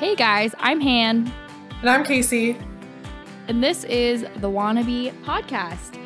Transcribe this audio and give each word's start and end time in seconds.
Hey 0.00 0.16
guys, 0.16 0.54
I'm 0.58 0.80
Han, 0.80 1.30
And 1.80 1.90
I'm 1.90 2.04
Casey. 2.04 2.56
and 3.48 3.62
this 3.62 3.84
is 3.84 4.22
the 4.36 4.48
Wannabe 4.48 5.12
Podcast. 5.24 5.98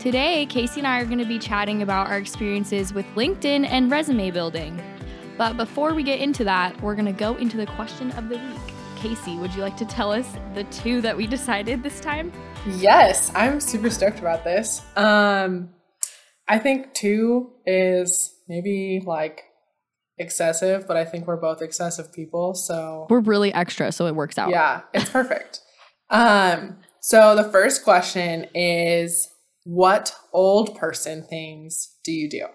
Today, 0.00 0.46
Casey 0.46 0.80
and 0.80 0.86
I 0.86 1.00
are 1.00 1.04
going 1.04 1.18
to 1.18 1.26
be 1.26 1.38
chatting 1.38 1.82
about 1.82 2.08
our 2.08 2.16
experiences 2.16 2.94
with 2.94 3.04
LinkedIn 3.14 3.66
and 3.68 3.90
resume 3.90 4.30
building. 4.30 4.82
But 5.36 5.58
before 5.58 5.92
we 5.92 6.02
get 6.02 6.18
into 6.20 6.44
that, 6.44 6.80
we're 6.80 6.94
going 6.94 7.04
to 7.06 7.12
go 7.12 7.36
into 7.36 7.58
the 7.58 7.66
question 7.66 8.10
of 8.12 8.30
the 8.30 8.36
week. 8.36 8.74
Casey, 8.96 9.36
would 9.36 9.54
you 9.54 9.60
like 9.60 9.76
to 9.76 9.84
tell 9.84 10.12
us 10.12 10.26
the 10.54 10.64
two 10.64 11.02
that 11.02 11.14
we 11.14 11.26
decided 11.36 11.82
this 11.82 12.00
time? 12.00 12.32
Yes, 12.66 13.30
I'm 13.34 13.60
super 13.60 13.90
stoked 13.90 14.18
about 14.18 14.44
this. 14.44 14.80
Um, 14.96 15.68
I 16.48 16.58
think 16.58 16.94
two 16.94 17.50
is 17.66 18.34
maybe 18.48 19.02
like 19.04 19.42
excessive, 20.18 20.86
but 20.86 20.96
I 20.96 21.04
think 21.04 21.26
we're 21.26 21.36
both 21.40 21.62
excessive 21.62 22.12
people, 22.12 22.54
so 22.54 23.06
We're 23.10 23.20
really 23.20 23.52
extra, 23.52 23.92
so 23.92 24.06
it 24.06 24.14
works 24.14 24.38
out. 24.38 24.50
yeah, 24.50 24.82
it's 24.94 25.08
perfect. 25.10 25.60
um, 26.10 26.78
so 27.00 27.34
the 27.34 27.44
first 27.44 27.82
question 27.84 28.46
is, 28.54 29.28
what 29.64 30.14
old 30.32 30.76
person 30.76 31.22
things 31.28 31.96
do 32.04 32.12
you 32.12 32.28
do? 32.30 32.46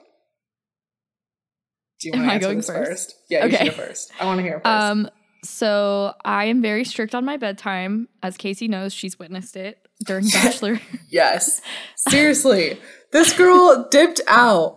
Do 1.99 2.09
you 2.09 2.13
Am 2.13 2.19
want 2.19 2.29
to 2.29 2.31
I 2.31 2.35
answer 2.35 2.47
going 2.47 2.57
this 2.57 2.67
first? 2.67 2.89
first? 2.91 3.15
Yeah, 3.29 3.45
you 3.45 3.55
Okay. 3.55 3.65
should 3.65 3.77
go 3.77 3.83
first. 3.87 4.11
I 4.19 4.25
want 4.25 4.37
to 4.37 4.43
hear 4.43 4.53
it 4.57 4.63
first. 4.63 4.67
Um, 4.67 5.09
so 5.43 6.13
I 6.23 6.45
am 6.45 6.61
very 6.61 6.83
strict 6.83 7.15
on 7.15 7.25
my 7.25 7.37
bedtime. 7.37 8.07
As 8.21 8.37
Casey 8.37 8.67
knows, 8.67 8.93
she's 8.93 9.17
witnessed 9.17 9.55
it 9.55 9.79
during 10.05 10.27
Bachelor. 10.33 10.79
Yes. 11.09 11.61
Seriously. 11.95 12.79
this 13.11 13.33
girl 13.35 13.87
dipped 13.89 14.21
out 14.27 14.76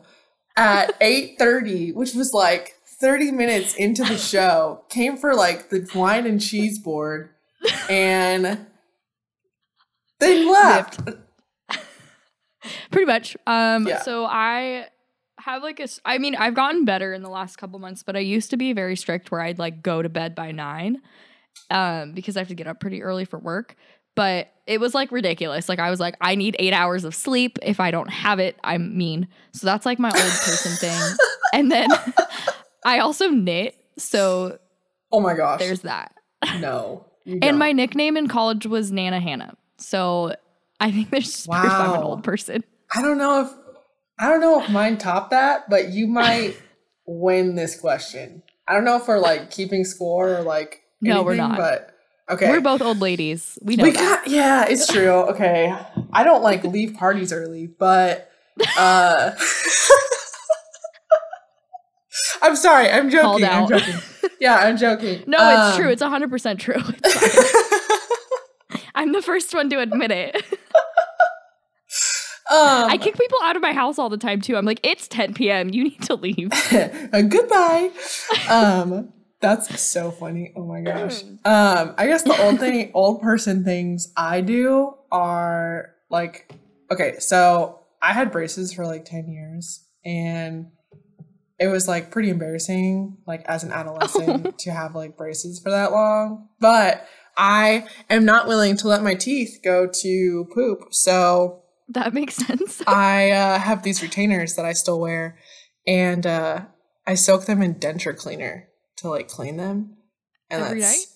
at 0.61 1.01
8:30, 1.01 1.95
which 1.95 2.15
was 2.15 2.35
like 2.35 2.75
30 2.85 3.33
minutes 3.33 3.75
into 3.75 4.05
the 4.05 4.19
show, 4.19 4.83
came 4.91 5.17
for 5.17 5.35
like 5.35 5.71
the 5.71 5.89
wine 5.95 6.27
and 6.27 6.41
cheese 6.41 6.79
board 6.79 7.31
and 7.89 8.67
then 10.19 10.49
left. 10.53 11.01
Pretty 12.91 13.07
much. 13.07 13.37
Um, 13.47 13.87
Yeah. 13.87 14.03
so 14.03 14.27
I 14.27 14.89
have 15.39 15.63
like 15.63 15.81
a, 15.81 15.89
I 16.05 16.19
mean, 16.19 16.35
I've 16.37 16.55
gotten 16.55 16.85
better 16.85 17.15
in 17.15 17.23
the 17.23 17.31
last 17.31 17.57
couple 17.57 17.79
months, 17.79 18.03
but 18.03 18.17
I 18.17 18.21
used 18.21 18.51
to 18.51 18.59
be 18.59 18.75
very 18.75 18.97
strict 18.97 19.31
where 19.31 19.41
I'd 19.41 19.59
like 19.59 19.83
go 19.83 20.03
to 20.03 20.11
bed 20.11 20.35
by 20.35 20.53
nine, 20.53 21.01
um, 21.71 22.13
because 22.13 22.37
I 22.37 22.41
have 22.41 22.49
to 22.49 22.55
get 22.55 22.67
up 22.67 22.81
pretty 22.81 23.03
early 23.03 23.25
for 23.25 23.39
work. 23.39 23.77
But 24.15 24.53
it 24.67 24.81
was 24.81 24.95
like 24.95 25.11
ridiculous. 25.13 25.69
Like 25.69 25.79
I 25.79 25.91
was 25.91 26.01
like, 26.01 26.17
I 26.21 26.35
need 26.35 26.57
eight 26.59 26.73
hours 26.73 27.05
of 27.05 27.15
sleep. 27.15 27.59
If 27.63 27.81
I 27.81 27.91
don't 27.91 28.11
have 28.11 28.39
it, 28.39 28.57
I'm 28.65 28.97
mean. 28.97 29.29
So 29.53 29.67
that's 29.67 29.87
like 29.87 29.99
my 29.99 30.09
old 30.09 30.15
person 30.17 30.73
thing. 30.73 31.17
And 31.53 31.69
then 31.73 31.89
I 32.85 33.01
also 33.01 33.29
knit, 33.29 33.75
so 33.99 34.59
Oh 35.11 35.19
my 35.19 35.35
gosh. 35.35 35.59
there's 35.59 35.81
that. 35.81 36.15
no. 36.61 37.07
And 37.27 37.59
my 37.59 37.73
nickname 37.73 38.17
in 38.17 38.29
college 38.29 38.67
was 38.67 38.91
Nana 38.93 39.19
Hannah. 39.21 39.57
So 39.79 40.35
I 40.81 40.91
think 40.93 41.11
there's 41.11 41.25
just 41.31 41.51
proof 41.51 41.65
I'm 41.73 41.95
an 41.95 42.03
old 42.03 42.23
person. 42.25 42.63
I 42.95 43.03
don't 43.03 43.19
know 43.19 43.43
if 43.43 43.51
I 44.19 44.29
don't 44.29 44.41
know 44.41 44.63
if 44.63 44.71
mine 44.71 44.97
top 44.97 45.31
that, 45.31 45.69
but 45.69 45.89
you 45.91 46.07
might 46.23 46.57
win 47.07 47.57
this 47.57 47.79
question. 47.79 48.43
I 48.69 48.75
don't 48.75 48.85
know 48.85 48.97
if 48.97 49.09
we're 49.09 49.19
like 49.19 49.51
keeping 49.51 49.85
score 49.85 50.37
or 50.37 50.43
like 50.43 50.83
No, 51.01 51.23
we're 51.25 51.33
anything, 51.33 51.49
not. 51.51 51.59
But 51.59 51.90
okay. 52.31 52.51
We're 52.51 52.61
both 52.61 52.81
old 52.83 53.01
ladies. 53.01 53.59
We 53.63 53.77
know 53.77 53.85
we 53.85 53.91
that. 53.93 54.25
got 54.25 54.31
yeah 54.31 54.67
it's 54.69 54.87
true 54.87 55.11
okay 55.31 55.75
i 56.13 56.23
don't 56.25 56.43
like 56.43 56.63
leave 56.65 56.95
parties 56.95 57.33
early 57.33 57.67
but 57.67 58.31
uh 58.79 59.33
i'm 62.43 62.57
sorry 62.57 62.89
i'm 62.91 63.11
joking 63.11 63.45
i'm 63.45 63.69
joking 63.69 63.95
yeah 64.41 64.57
i'm 64.57 64.77
joking 64.77 65.23
no, 65.27 65.39
it's 65.51 65.77
Um, 65.77 65.83
true. 65.83 65.91
It's 65.91 66.03
100% 66.03 66.59
true. 66.59 66.75
It's. 67.05 67.55
I'm 68.95 69.13
the 69.13 69.23
first 69.23 69.55
one 69.55 69.69
to 69.71 69.79
admit 69.81 70.11
it. 70.11 70.37
um 72.51 72.91
I 72.91 72.99
kick 73.01 73.17
people 73.17 73.39
out 73.43 73.57
of 73.57 73.63
my 73.63 73.73
house 73.73 73.99
all 73.99 74.09
the 74.09 74.17
time 74.19 74.41
too. 74.41 74.57
I'm 74.57 74.65
like, 74.65 74.81
it's 74.83 75.07
10 75.09 75.35
p.m. 75.35 75.71
You 75.71 75.85
need 75.85 76.03
to 76.03 76.15
leave. 76.17 76.51
uh, 76.73 77.23
goodbye 77.23 77.91
um 78.49 79.13
that's 79.41 79.81
so 79.81 80.11
funny. 80.11 80.53
Oh 80.55 80.65
my 80.65 80.81
gosh. 80.83 81.23
Um 81.45 81.95
i 81.97 82.07
guess 82.07 82.23
the 82.23 82.41
old 82.43 82.59
thing 82.61 82.91
old 82.95 83.23
person 83.23 83.65
things 83.65 84.13
i 84.17 84.41
do 84.41 84.95
are 85.11 85.95
like 86.11 86.53
okay 86.91 87.15
so 87.19 87.81
i 88.03 88.13
had 88.13 88.31
braces 88.31 88.73
for 88.73 88.85
like 88.87 89.05
10 89.05 89.29
years 89.29 89.87
and 90.05 90.67
it 91.59 91.69
was 91.69 91.87
like 91.87 92.11
pretty 92.11 92.31
embarrassing 92.31 93.19
like 93.27 93.43
as 93.47 93.65
an 93.65 93.73
adolescent 93.73 94.59
to 94.59 94.71
have 94.71 94.95
like 94.95 95.17
braces 95.17 95.61
for 95.61 95.71
that 95.71 95.93
long. 95.93 96.49
But 96.61 97.07
i 97.37 97.87
am 98.09 98.25
not 98.25 98.49
willing 98.49 98.77
to 98.79 98.89
let 98.89 99.03
my 99.03 99.15
teeth 99.15 99.61
go 99.63 99.87
to 99.87 100.49
poop 100.55 100.93
so 100.93 101.63
That 101.89 102.15
makes 102.15 102.37
sense. 102.37 102.83
I 102.87 103.31
uh, 103.31 103.59
have 103.59 103.83
these 103.83 104.03
retainers 104.03 104.55
that 104.55 104.65
I 104.65 104.73
still 104.75 105.01
wear, 105.01 105.39
and 105.87 106.25
uh, 106.27 106.67
I 107.07 107.15
soak 107.15 107.47
them 107.47 107.63
in 107.63 107.75
denture 107.77 108.17
cleaner 108.17 108.70
to 109.01 109.09
like 109.11 109.29
clean 109.29 109.57
them. 109.57 109.97
And 110.51 110.63
Every 110.63 110.81
that's 110.81 110.93
night? 110.99 111.07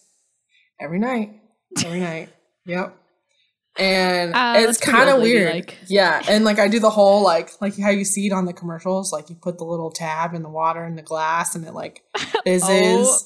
Every 0.80 0.98
night. 0.98 1.40
Every 1.84 2.00
night. 2.00 2.28
Yep. 2.66 2.96
And 3.76 4.32
Ah, 4.34 4.56
it's 4.56 4.78
kind 4.78 5.10
of 5.10 5.20
weird. 5.20 5.46
ladylike. 5.48 5.78
Yeah, 5.88 6.22
and 6.28 6.44
like 6.46 6.58
I 6.58 6.68
do 6.68 6.78
the 6.80 6.88
whole 6.90 7.22
like 7.22 7.50
like 7.60 7.76
how 7.78 7.90
you 7.90 8.04
see 8.04 8.26
it 8.28 8.32
on 8.32 8.46
the 8.46 8.52
commercials, 8.54 9.12
like 9.12 9.28
you 9.28 9.36
put 9.36 9.58
the 9.58 9.64
little 9.64 9.90
tab 9.90 10.32
in 10.32 10.42
the 10.42 10.48
water 10.48 10.84
in 10.86 10.94
the 10.96 11.02
glass, 11.02 11.54
and 11.56 11.66
it 11.66 11.74
like 11.74 12.02
fizzes. 12.44 12.68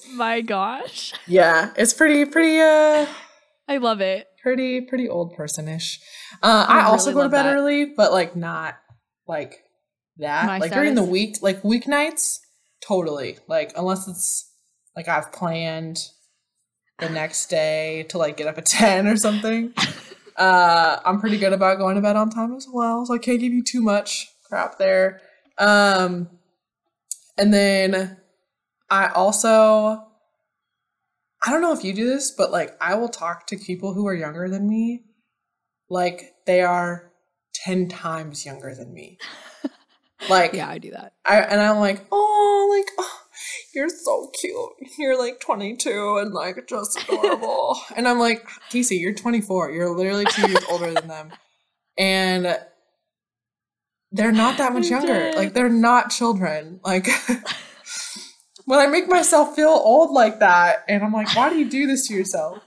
Oh 0.08 0.12
my 0.14 0.40
gosh. 0.40 1.12
Yeah, 1.28 1.72
it's 1.76 1.92
pretty 1.94 2.24
pretty 2.24 2.58
uh 2.58 3.06
I 3.68 3.76
love 3.76 4.00
it. 4.00 4.26
pretty 4.42 4.80
pretty 4.80 5.08
old 5.08 5.36
personish. 5.36 5.98
Uh, 6.42 6.64
I 6.68 6.80
I, 6.80 6.84
also 6.84 7.10
really 7.10 7.14
go 7.14 7.22
to 7.24 7.28
bed 7.28 7.42
that. 7.44 7.54
early, 7.54 7.84
but 7.84 8.10
like 8.12 8.34
not 8.34 8.76
like 9.28 9.62
that. 10.16 10.46
My 10.46 10.58
like 10.58 10.72
during 10.72 10.94
the 10.94 11.04
week, 11.04 11.36
like 11.42 11.62
weeknights, 11.62 12.38
totally. 12.84 13.38
Like 13.46 13.72
unless 13.76 14.08
it's 14.08 14.47
like 14.98 15.06
I've 15.06 15.30
planned 15.30 16.08
the 16.98 17.08
next 17.08 17.46
day 17.46 18.04
to 18.08 18.18
like 18.18 18.36
get 18.36 18.48
up 18.48 18.58
at 18.58 18.66
ten 18.66 19.06
or 19.06 19.16
something. 19.16 19.72
uh, 20.36 20.98
I'm 21.04 21.20
pretty 21.20 21.38
good 21.38 21.52
about 21.52 21.78
going 21.78 21.94
to 21.94 22.02
bed 22.02 22.16
on 22.16 22.30
time 22.30 22.52
as 22.56 22.66
well, 22.70 23.06
so 23.06 23.14
I 23.14 23.18
can't 23.18 23.38
give 23.38 23.52
you 23.52 23.62
too 23.62 23.80
much 23.80 24.28
crap 24.48 24.76
there. 24.76 25.20
Um, 25.56 26.28
and 27.38 27.54
then 27.54 28.16
I 28.90 29.06
also 29.10 30.04
I 31.46 31.52
don't 31.52 31.62
know 31.62 31.72
if 31.72 31.84
you 31.84 31.92
do 31.92 32.08
this, 32.08 32.32
but 32.32 32.50
like 32.50 32.76
I 32.80 32.96
will 32.96 33.08
talk 33.08 33.46
to 33.46 33.56
people 33.56 33.94
who 33.94 34.04
are 34.08 34.14
younger 34.14 34.48
than 34.48 34.68
me 34.68 35.04
like 35.88 36.34
they 36.44 36.62
are 36.62 37.12
10 37.54 37.88
times 37.88 38.44
younger 38.44 38.74
than 38.74 38.92
me. 38.92 39.18
Like 40.28 40.52
Yeah, 40.52 40.68
I 40.68 40.78
do 40.78 40.90
that. 40.90 41.12
I 41.24 41.36
and 41.36 41.60
I'm 41.60 41.78
like, 41.78 42.04
"Oh, 42.10 42.76
like 42.76 42.90
oh, 42.98 43.20
you're 43.74 43.88
so 43.88 44.30
cute. 44.40 44.70
You're 44.98 45.18
like 45.18 45.40
22 45.40 46.18
and 46.18 46.32
like 46.32 46.66
just 46.68 47.02
adorable." 47.02 47.78
and 47.96 48.08
I'm 48.08 48.18
like, 48.18 48.46
"Casey, 48.70 48.96
you're 48.96 49.14
24. 49.14 49.70
You're 49.70 49.94
literally 49.94 50.24
2 50.26 50.48
years 50.48 50.64
older 50.70 50.92
than 50.92 51.08
them." 51.08 51.32
And 51.98 52.58
they're 54.12 54.32
not 54.32 54.58
that 54.58 54.72
much 54.72 54.86
I'm 54.86 54.90
younger. 54.90 55.12
dead. 55.12 55.34
Like 55.34 55.54
they're 55.54 55.68
not 55.68 56.10
children. 56.10 56.80
Like 56.84 57.08
when 58.64 58.78
I 58.78 58.86
make 58.86 59.08
myself 59.08 59.54
feel 59.54 59.68
old 59.68 60.12
like 60.12 60.38
that 60.40 60.84
and 60.88 61.02
I'm 61.02 61.12
like, 61.12 61.34
"Why 61.36 61.50
do 61.50 61.58
you 61.58 61.68
do 61.68 61.86
this 61.86 62.08
to 62.08 62.14
yourself?" 62.14 62.62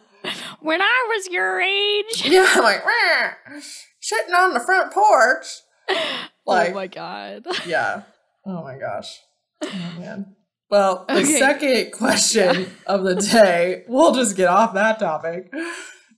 When 0.60 0.82
I 0.82 1.06
was 1.10 1.28
your 1.30 1.60
age. 1.60 2.24
Yeah, 2.26 2.46
I'm 2.50 2.64
like, 2.64 2.84
"Meh, 2.86 3.62
sitting 4.00 4.34
on 4.34 4.54
the 4.54 4.60
front 4.60 4.94
porch. 4.94 5.46
Oh 5.90 6.30
like, 6.46 6.72
oh 6.72 6.76
my 6.76 6.88
god. 6.88 7.46
yeah. 7.66 8.04
Oh 8.46 8.64
my 8.64 8.78
gosh. 8.78 9.20
Oh 9.64 9.96
man. 10.00 10.36
Well, 10.72 11.06
the 11.08 11.16
Okay. 11.16 11.38
second 11.38 11.92
question 11.98 12.72
of 12.88 13.04
the 13.04 13.16
day, 13.16 13.84
we'll 13.88 14.14
just 14.14 14.36
get 14.38 14.48
off 14.48 14.74
that 14.74 14.98
topic. 15.00 15.54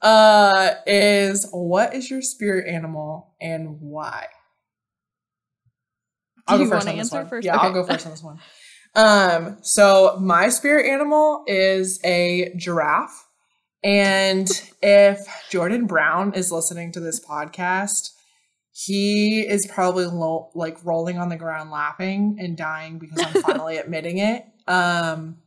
Uh, 0.02 0.76
is 0.86 1.48
what 1.52 1.94
is 1.96 2.10
your 2.12 2.22
spirit 2.22 2.68
animal 2.68 3.34
and 3.42 3.78
why? 3.82 4.28
Do 6.48 6.56
you 6.58 6.64
on 6.64 6.70
wanna 6.70 6.86
this 6.92 7.00
answer 7.00 7.18
one. 7.18 7.28
first? 7.30 7.46
Yeah, 7.46 7.58
I'll 7.58 7.74
go 7.74 7.84
first 7.84 8.06
on 8.06 8.12
this 8.12 8.24
one. 8.24 8.40
Um, 8.96 9.58
so 9.62 10.18
my 10.22 10.50
spirit 10.50 10.86
animal 10.88 11.44
is 11.48 12.00
a 12.04 12.54
giraffe. 12.58 13.26
And 13.84 14.48
if 14.82 15.20
Jordan 15.50 15.88
Brown 15.88 16.34
is 16.36 16.52
listening 16.52 16.92
to 16.94 17.00
this 17.00 17.20
podcast, 17.26 18.12
he 18.76 19.42
is 19.42 19.68
probably 19.68 20.06
lo- 20.06 20.50
like 20.56 20.84
rolling 20.84 21.18
on 21.20 21.30
the 21.30 21.36
ground 21.38 21.70
laughing 21.72 22.38
and 22.40 22.58
dying 22.58 22.98
because 23.00 23.22
I'm 23.24 23.42
finally 23.44 23.78
admitting 23.78 24.18
it. 24.18 24.44
Um, 24.68 25.38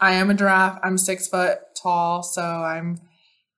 I 0.00 0.12
am 0.14 0.30
a 0.30 0.34
giraffe. 0.34 0.78
I'm 0.82 0.96
six 0.96 1.26
foot 1.28 1.58
tall, 1.82 2.22
so 2.22 2.40
I'm 2.42 2.98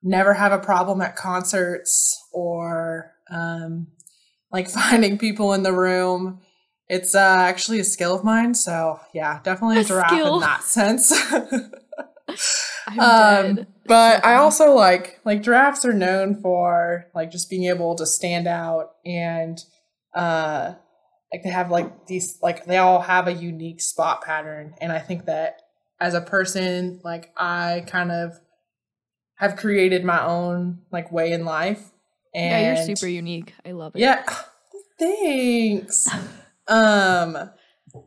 never 0.02 0.34
have 0.34 0.52
a 0.52 0.58
problem 0.58 1.00
at 1.02 1.14
concerts 1.16 2.19
or 2.32 3.12
um, 3.30 3.88
like 4.50 4.69
finding 4.70 5.19
people 5.19 5.52
in 5.52 5.62
the 5.62 5.72
room. 5.72 6.40
It's 6.88 7.14
uh, 7.14 7.36
actually 7.40 7.78
a 7.80 7.84
skill 7.84 8.14
of 8.14 8.24
mine, 8.24 8.54
so 8.54 9.00
yeah, 9.14 9.40
definitely 9.42 9.78
a, 9.78 9.80
A 9.80 9.84
giraffe 9.84 10.10
skill. 10.12 10.34
in 10.36 10.40
that 10.40 10.62
sense. 10.64 11.12
Um, 12.99 13.67
but 13.87 14.25
I 14.25 14.37
also 14.37 14.73
like 14.75 15.20
like 15.25 15.43
giraffes 15.43 15.84
are 15.84 15.93
known 15.93 16.40
for 16.40 17.06
like 17.14 17.31
just 17.31 17.50
being 17.50 17.64
able 17.64 17.94
to 17.96 18.06
stand 18.06 18.46
out 18.46 18.93
and 19.05 19.58
uh 20.14 20.75
like 21.32 21.43
they 21.43 21.50
have 21.50 21.70
like 21.70 22.06
these 22.06 22.38
like 22.43 22.67
they 22.67 22.79
all 22.79 23.00
have 23.00 23.26
a 23.26 23.32
unique 23.32 23.81
spot 23.81 24.23
pattern. 24.23 24.75
And 24.81 24.93
I 24.93 24.99
think 24.99 25.26
that 25.26 25.62
as 26.00 26.14
a 26.14 26.20
person 26.20 27.00
like 27.05 27.32
I 27.37 27.84
kind 27.87 28.12
of 28.12 28.32
have 29.37 29.56
created 29.56 30.05
my 30.05 30.25
own 30.25 30.82
like 30.90 31.11
way 31.11 31.32
in 31.32 31.44
life. 31.44 31.90
And 32.34 32.50
Yeah, 32.50 32.75
you're 32.84 32.96
super 32.96 33.08
unique. 33.08 33.55
I 33.64 33.73
love 33.73 33.94
it. 33.96 34.00
yeah. 34.00 34.25
Thanks. 34.99 36.08
Um 36.69 37.50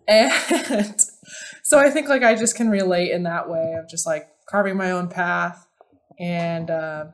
and 0.08 1.02
so 1.64 1.80
I 1.80 1.90
think 1.90 2.08
like 2.10 2.24
I 2.24 2.36
just 2.36 2.56
can 2.56 2.70
relate 2.70 3.12
in 3.12 3.24
that 3.24 3.50
way 3.50 3.76
of 3.78 3.90
just 3.90 4.06
like 4.06 4.28
carving 4.50 4.78
my 4.78 4.92
own 4.92 5.08
path 5.08 5.68
and 6.20 6.70
uh, 6.70 7.06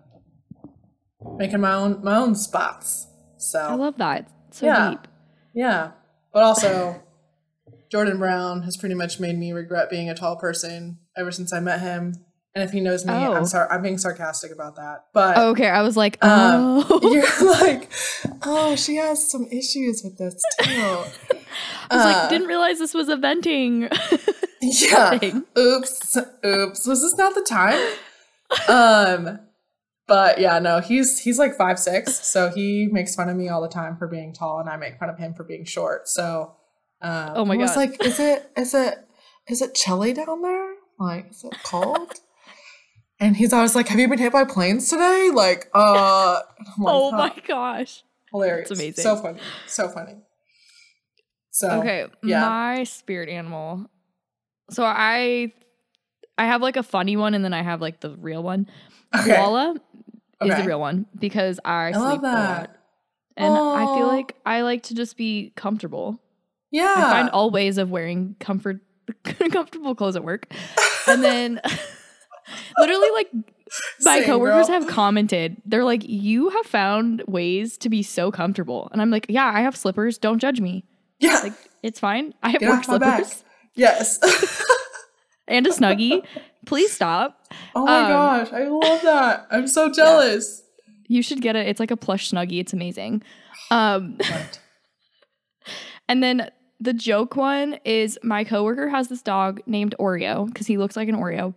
making 1.38 1.62
my 1.62 1.74
own 1.74 2.04
my 2.04 2.16
own 2.18 2.36
spots. 2.36 3.08
So 3.38 3.60
I 3.60 3.74
love 3.76 3.98
that. 3.98 4.30
It's 4.50 4.60
So 4.60 4.66
Yeah. 4.68 4.90
deep. 4.92 5.08
yeah, 5.54 5.92
but 6.34 6.44
also 6.44 7.02
Jordan 7.92 8.20
Brown 8.20 8.62
has 8.64 8.78
pretty 8.78 8.96
much 8.96 9.20
made 9.20 9.38
me 9.38 9.52
regret 9.52 9.90
being 9.90 10.10
a 10.10 10.16
tall 10.16 10.36
person 10.38 11.00
ever 11.18 11.32
since 11.32 11.52
I 11.54 11.60
met 11.60 11.82
him. 11.82 12.14
And 12.54 12.64
if 12.66 12.72
he 12.72 12.82
knows 12.82 13.06
me, 13.06 13.14
Oh. 13.14 13.34
I'm 13.34 13.46
sorry. 13.46 13.68
I'm 13.72 13.82
being 13.82 13.98
sarcastic 13.98 14.52
about 14.52 14.76
that, 14.76 15.06
but 15.14 15.38
Oh, 15.38 15.50
okay, 15.52 15.70
I 15.70 15.82
was 15.84 15.96
like, 15.96 16.24
Um, 16.24 16.86
oh. 16.90 17.00
you're 17.42 17.52
like, 17.52 17.90
oh, 18.44 18.76
she 18.76 18.96
has 18.98 19.30
some 19.32 19.46
issues 19.52 20.02
with 20.04 20.18
this 20.18 20.36
too. 20.62 20.72
I 21.90 21.96
was 21.96 22.06
like, 22.06 22.16
Uh, 22.16 22.30
didn't 22.30 22.48
realize 22.48 22.78
this 22.80 22.94
was 22.94 23.08
a 23.10 23.16
venting 23.16 23.90
yeah. 24.82 25.18
thing. 25.18 25.44
oops 25.58 26.16
oops 26.46 26.86
was 26.88 27.02
this 27.02 27.16
not 27.16 27.34
the 27.36 27.42
time 27.42 27.80
um 28.70 29.40
but 30.08 30.40
yeah 30.40 30.60
no 30.60 30.80
he's 30.80 31.20
he's 31.20 31.40
like 31.40 31.56
five 31.58 31.80
six 31.80 32.26
so 32.28 32.50
he 32.50 32.88
makes 32.92 33.16
fun 33.16 33.30
of 33.30 33.36
me 33.38 33.50
all 33.50 33.62
the 33.62 33.68
time 33.68 33.98
for 33.98 34.08
being 34.08 34.34
tall 34.34 34.60
and 34.60 34.70
i 34.70 34.76
make 34.78 35.00
fun 35.00 35.10
of 35.10 35.18
him 35.18 35.34
for 35.34 35.44
being 35.44 35.66
short 35.66 36.08
so 36.08 36.56
um 37.02 37.32
Oh 37.36 37.46
my 37.46 37.56
I 37.56 37.58
was 37.58 37.72
God. 37.72 37.78
like 37.78 38.06
is 38.06 38.20
it 38.20 38.52
is 38.58 38.74
it 38.74 38.96
is 39.48 39.62
it 39.62 39.74
chilly 39.74 40.14
down 40.14 40.42
there 40.42 40.74
like 41.00 41.32
is 41.32 41.44
it 41.44 41.56
cold 41.64 42.14
and 43.20 43.36
he's 43.38 43.54
always 43.54 43.74
like 43.76 43.88
have 43.88 44.00
you 44.00 44.08
been 44.08 44.20
hit 44.20 44.32
by 44.34 44.44
planes 44.44 44.90
today 44.90 45.30
like 45.34 45.70
uh 45.74 46.40
like, 46.78 46.94
Oh 46.94 47.12
my 47.12 47.34
gosh. 47.48 48.04
hilarious 48.32 48.70
That's 48.70 48.80
amazing. 48.80 49.04
so 49.04 49.16
funny 49.16 49.40
so 49.66 49.88
funny 49.90 50.16
so 51.52 51.70
Okay, 51.80 52.06
yeah. 52.24 52.48
my 52.48 52.84
spirit 52.86 53.28
animal. 53.30 53.88
So 54.72 54.84
I 54.86 55.54
I 56.38 56.46
have 56.46 56.62
like 56.62 56.78
a 56.78 56.84
funny 56.84 57.18
one 57.18 57.34
and 57.34 57.44
then 57.44 57.54
I 57.54 57.62
have 57.62 57.82
like 57.82 58.00
the 58.00 58.12
real 58.12 58.42
one. 58.44 58.68
okay 59.16 59.36
Koala 59.36 59.76
is 60.44 60.56
the 60.58 60.64
real 60.64 60.80
one 60.80 61.06
because 61.20 61.60
I, 61.64 61.88
I 61.88 61.92
sleep 61.92 62.04
love 62.04 62.24
a 62.24 62.26
lot. 62.28 62.34
that 62.64 62.78
And 63.38 63.54
I 63.54 63.86
feel 63.98 64.08
like 64.08 64.36
I 64.46 64.62
like 64.62 64.84
to 64.84 64.96
just 64.96 65.18
be 65.18 65.54
comfortable. 65.56 66.20
yeah 66.72 66.94
I 66.98 67.02
find 67.02 67.30
all 67.30 67.52
ways 67.52 67.78
of 67.78 67.92
wearing 67.92 68.36
comfort 68.40 68.80
comfortable 69.24 69.94
clothes 69.94 70.16
at 70.16 70.24
work. 70.24 70.52
And 71.08 71.24
then 71.24 71.60
literally 72.78 73.10
like 73.12 73.30
my 74.02 74.18
Same, 74.20 74.26
coworkers 74.26 74.68
girl. 74.68 74.80
have 74.82 74.88
commented. 74.90 75.58
They're 75.66 75.84
like, 75.86 76.04
"You 76.08 76.50
have 76.50 76.66
found 76.66 77.24
ways 77.28 77.78
to 77.80 77.90
be 77.90 78.04
so 78.04 78.32
comfortable." 78.32 78.90
And 78.92 79.02
I'm 79.02 79.10
like, 79.12 79.26
"Yeah, 79.30 79.46
I 79.54 79.62
have 79.62 79.76
slippers. 79.78 80.18
Don't 80.18 80.40
judge 80.40 80.60
me. 80.62 80.84
yeah 81.20 81.40
Like, 81.44 81.54
it's 81.84 82.00
fine. 82.00 82.34
I 82.44 82.50
have 82.50 82.60
Get 82.60 82.70
work 82.70 82.84
slippers 82.84 83.44
Yes. 83.76 84.20
and 85.48 85.66
a 85.68 85.72
snuggie. 85.72 86.26
Please 86.66 86.92
stop. 86.92 87.48
oh 87.76 87.86
my 87.86 88.02
Um, 88.04 88.10
gosh, 88.10 88.54
I 88.54 88.68
love 88.68 89.02
that. 89.02 89.48
I'm 89.52 89.68
so 89.68 89.92
jealous. 89.94 90.62
You 91.08 91.22
should 91.22 91.42
get 91.42 91.56
it. 91.56 91.68
It's 91.68 91.80
like 91.80 91.92
a 91.92 91.98
plush 91.98 92.30
snuggie. 92.32 92.60
It's 92.60 92.74
amazing." 92.74 93.24
Um 93.70 94.18
And 96.10 96.22
then 96.22 96.50
the 96.80 96.94
joke 96.94 97.36
one 97.36 97.80
is 97.86 98.18
my 98.24 98.44
coworker 98.44 98.90
has 98.90 99.08
this 99.08 99.22
dog 99.22 99.62
named 99.66 99.96
Oreo 100.00 100.48
because 100.48 100.68
he 100.68 100.78
looks 100.78 100.96
like 100.98 101.08
an 101.08 101.16
Oreo. 101.16 101.54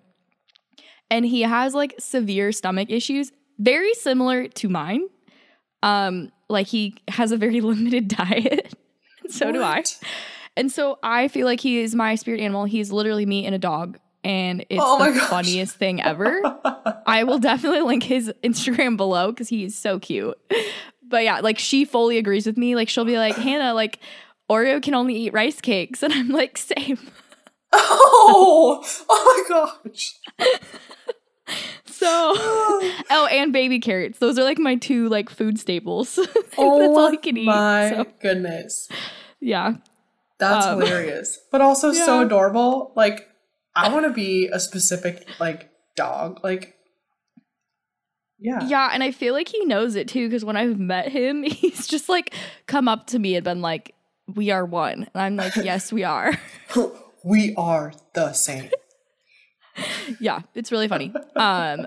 And 1.11 1.25
he 1.25 1.43
has 1.43 1.75
like 1.75 1.95
severe 1.99 2.53
stomach 2.53 2.91
issues, 2.91 3.33
very 3.59 3.95
similar 3.95 4.47
to 4.49 4.69
mine. 4.69 5.03
Um, 5.83 6.31
like 6.49 6.67
he 6.67 6.95
has 7.09 7.33
a 7.33 7.37
very 7.37 7.61
limited 7.61 8.09
diet. 8.09 8.75
so 9.29 9.51
do 9.51 9.63
I. 9.63 9.83
And 10.57 10.71
so 10.71 10.99
I 11.03 11.29
feel 11.29 11.47
like 11.47 11.61
he 11.61 11.79
is 11.81 11.95
my 11.95 12.15
spirit 12.15 12.41
animal. 12.41 12.65
He's 12.65 12.93
literally 12.93 13.27
me 13.27 13.45
and 13.47 13.55
a 13.55 13.59
dog. 13.59 13.99
And 14.23 14.61
it's 14.71 14.81
Oh 14.83 15.13
the 15.13 15.21
funniest 15.21 15.77
thing 15.77 16.01
ever. 16.01 16.41
I 17.07 17.25
will 17.25 17.39
definitely 17.39 17.83
link 17.83 18.03
his 18.05 18.33
Instagram 18.43 18.97
below 18.97 19.31
because 19.33 19.49
he's 19.49 19.77
so 19.77 19.99
cute. 19.99 20.39
But 21.03 21.25
yeah, 21.25 21.41
like 21.41 21.59
she 21.59 21.85
fully 21.85 22.17
agrees 22.17 22.47
with 22.47 22.57
me. 22.57 22.75
Like 22.75 22.89
she'll 22.89 23.05
be 23.05 23.19
like, 23.19 23.37
Hannah, 23.37 23.75
like 23.75 23.99
Oreo 24.51 24.83
can 24.83 24.95
only 24.95 25.15
eat 25.17 25.33
rice 25.35 25.61
cakes. 25.61 26.03
And 26.05 26.13
I'm 26.13 26.29
like, 26.31 26.57
same. 26.57 26.99
oh, 27.73 28.83
oh 29.09 29.45
my 29.49 29.57
gosh. 29.57 30.19
So 31.85 32.07
oh, 33.11 33.29
and 33.31 33.53
baby 33.53 33.79
carrots. 33.81 34.19
Those 34.19 34.39
are 34.39 34.45
like 34.45 34.59
my 34.59 34.77
two 34.77 35.09
like 35.09 35.29
food 35.29 35.59
staples. 35.59 36.19
oh 36.19 36.25
That's 36.25 36.59
all 36.59 36.99
oh 36.99 37.11
he 37.11 37.17
can 37.19 37.37
eat. 37.37 37.47
my 37.47 37.91
So 37.91 38.07
goodness. 38.21 38.89
yeah. 39.41 39.75
That's 40.39 40.67
Um, 40.67 40.81
hilarious. 40.81 41.39
But 41.51 41.61
also 41.61 41.93
so 41.93 42.21
adorable. 42.21 42.93
Like, 42.97 43.29
I 43.77 43.93
want 43.93 44.07
to 44.07 44.11
be 44.13 44.49
a 44.49 44.59
specific, 44.59 45.27
like, 45.39 45.71
dog. 45.97 46.41
Like, 46.43 46.75
yeah. 48.39 48.67
Yeah, 48.67 48.91
and 48.93 49.03
I 49.03 49.11
feel 49.11 49.33
like 49.33 49.49
he 49.49 49.65
knows 49.65 49.95
it 49.95 50.09
too 50.09 50.29
because 50.29 50.45
when 50.45 50.57
I've 50.57 50.79
met 50.79 51.09
him, 51.09 51.43
he's 51.45 51.87
just 51.87 52.09
like 52.09 52.35
come 52.67 52.89
up 52.89 53.07
to 53.09 53.19
me 53.19 53.37
and 53.37 53.45
been 53.45 53.63
like, 53.63 53.95
"We 54.35 54.51
are 54.51 54.65
one," 54.67 55.09
and 55.15 55.23
I'm 55.23 55.37
like, 55.37 55.57
"Yes, 55.63 55.93
we 55.93 56.05
are." 56.05 56.33
we 57.25 57.55
are 57.57 57.93
the 58.13 58.33
same. 58.33 58.71
yeah, 60.21 60.41
it's 60.55 60.71
really 60.71 60.89
funny. 60.89 61.13
Um, 61.37 61.87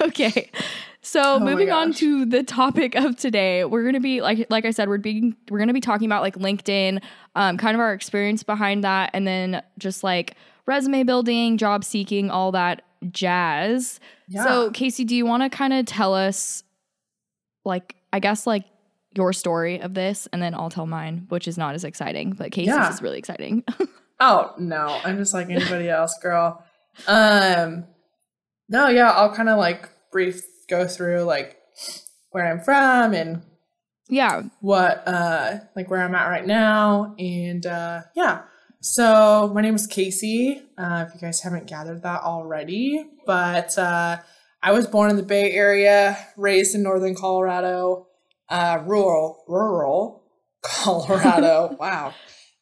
okay, 0.00 0.50
so 1.00 1.34
Oh 1.36 1.40
moving 1.40 1.70
on 1.70 1.92
to 1.94 2.24
the 2.24 2.42
topic 2.42 2.94
of 2.94 3.16
today, 3.16 3.64
we're 3.64 3.84
gonna 3.84 4.00
be 4.00 4.20
like, 4.20 4.46
like 4.50 4.64
I 4.64 4.70
said, 4.70 4.88
we're 4.88 4.98
being 4.98 5.36
we're 5.50 5.58
gonna 5.58 5.72
be 5.72 5.80
talking 5.80 6.06
about 6.06 6.22
like 6.22 6.36
LinkedIn, 6.36 7.02
um, 7.34 7.56
kind 7.58 7.74
of 7.74 7.80
our 7.80 7.92
experience 7.92 8.42
behind 8.42 8.84
that, 8.84 9.10
and 9.14 9.26
then 9.26 9.62
just 9.78 10.02
like 10.04 10.34
resume 10.66 11.02
building, 11.04 11.56
job 11.56 11.84
seeking, 11.84 12.30
all 12.30 12.52
that 12.52 12.82
jazz. 13.10 14.00
Yeah. 14.28 14.44
So, 14.44 14.70
Casey, 14.72 15.04
do 15.04 15.14
you 15.16 15.24
want 15.24 15.42
to 15.42 15.48
kind 15.48 15.72
of 15.72 15.86
tell 15.86 16.14
us, 16.14 16.62
like, 17.64 17.94
I 18.12 18.18
guess, 18.20 18.46
like 18.46 18.64
your 19.16 19.32
story 19.32 19.80
of 19.80 19.94
this, 19.94 20.28
and 20.32 20.42
then 20.42 20.54
I'll 20.54 20.68
tell 20.68 20.86
mine, 20.86 21.26
which 21.30 21.48
is 21.48 21.56
not 21.56 21.74
as 21.74 21.84
exciting, 21.84 22.32
but 22.32 22.50
Casey's 22.52 22.74
Yeah. 22.74 22.92
is 22.92 23.00
really 23.02 23.18
exciting. 23.18 23.64
Oh 24.20 24.52
no, 24.58 24.98
I'm 25.04 25.16
just 25.16 25.32
like 25.32 25.48
anybody 25.48 25.88
else, 25.88 26.18
girl. 26.20 26.64
Um, 27.06 27.84
no, 28.68 28.88
yeah, 28.88 29.12
I'll 29.12 29.32
kind 29.32 29.48
of 29.48 29.58
like 29.58 29.88
brief 30.10 30.42
go 30.68 30.86
through 30.86 31.22
like 31.22 31.56
where 32.30 32.46
I'm 32.46 32.60
from 32.60 33.14
and 33.14 33.42
yeah. 34.08 34.42
what 34.60 35.06
uh 35.06 35.58
like 35.76 35.90
where 35.90 36.02
I'm 36.02 36.14
at 36.14 36.28
right 36.28 36.46
now, 36.46 37.14
and 37.18 37.64
uh 37.66 38.02
yeah. 38.14 38.42
So 38.80 39.50
my 39.52 39.60
name 39.60 39.74
is 39.74 39.88
Casey. 39.88 40.62
Uh, 40.78 41.04
if 41.06 41.14
you 41.14 41.20
guys 41.20 41.40
haven't 41.40 41.66
gathered 41.66 42.02
that 42.04 42.22
already, 42.22 43.04
but 43.26 43.76
uh, 43.76 44.18
I 44.62 44.72
was 44.72 44.86
born 44.86 45.10
in 45.10 45.16
the 45.16 45.24
Bay 45.24 45.50
Area, 45.50 46.16
raised 46.36 46.76
in 46.76 46.84
Northern 46.84 47.16
Colorado, 47.16 48.06
uh, 48.48 48.80
rural, 48.84 49.42
rural 49.48 50.22
Colorado. 50.62 51.76
wow. 51.80 52.14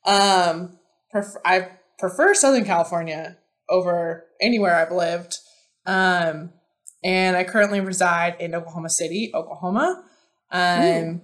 Um, 0.07 0.79
pref- 1.11 1.37
I 1.45 1.69
prefer 1.99 2.33
Southern 2.33 2.65
California 2.65 3.37
over 3.69 4.25
anywhere 4.41 4.75
I've 4.75 4.93
lived. 4.93 5.39
Um, 5.85 6.51
and 7.07 7.37
I 7.37 7.45
currently 7.45 7.81
reside 7.81 8.35
in 8.41 8.53
Oklahoma 8.53 8.91
City, 8.91 9.31
Oklahoma. 9.33 10.03
Um, 10.51 11.23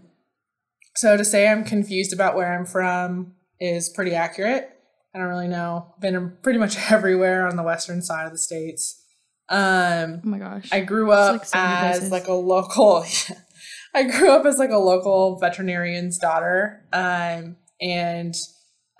so 0.94 1.16
to 1.16 1.24
say 1.24 1.48
I'm 1.48 1.64
confused 1.64 2.12
about 2.12 2.36
where 2.36 2.56
I'm 2.56 2.64
from 2.64 3.34
is 3.58 3.88
pretty 3.88 4.14
accurate. 4.14 4.70
I 5.12 5.18
don't 5.18 5.26
really 5.26 5.48
know. 5.48 5.92
Been 6.00 6.36
pretty 6.40 6.60
much 6.60 6.76
everywhere 6.90 7.48
on 7.48 7.56
the 7.56 7.64
western 7.64 8.00
side 8.00 8.26
of 8.26 8.32
the 8.32 8.38
states. 8.38 9.02
Um, 9.48 10.20
Oh 10.24 10.28
my 10.28 10.38
gosh. 10.38 10.68
I 10.70 10.82
grew 10.82 11.10
up 11.10 11.32
like 11.32 11.44
so 11.46 11.58
as 11.58 11.96
places. 11.96 12.12
like 12.12 12.28
a 12.28 12.32
local. 12.32 13.04
I 13.94 14.04
grew 14.04 14.30
up 14.30 14.46
as 14.46 14.58
like 14.58 14.70
a 14.70 14.78
local 14.78 15.38
veterinarian's 15.40 16.16
daughter, 16.16 16.86
um, 16.92 17.56
and 17.80 18.34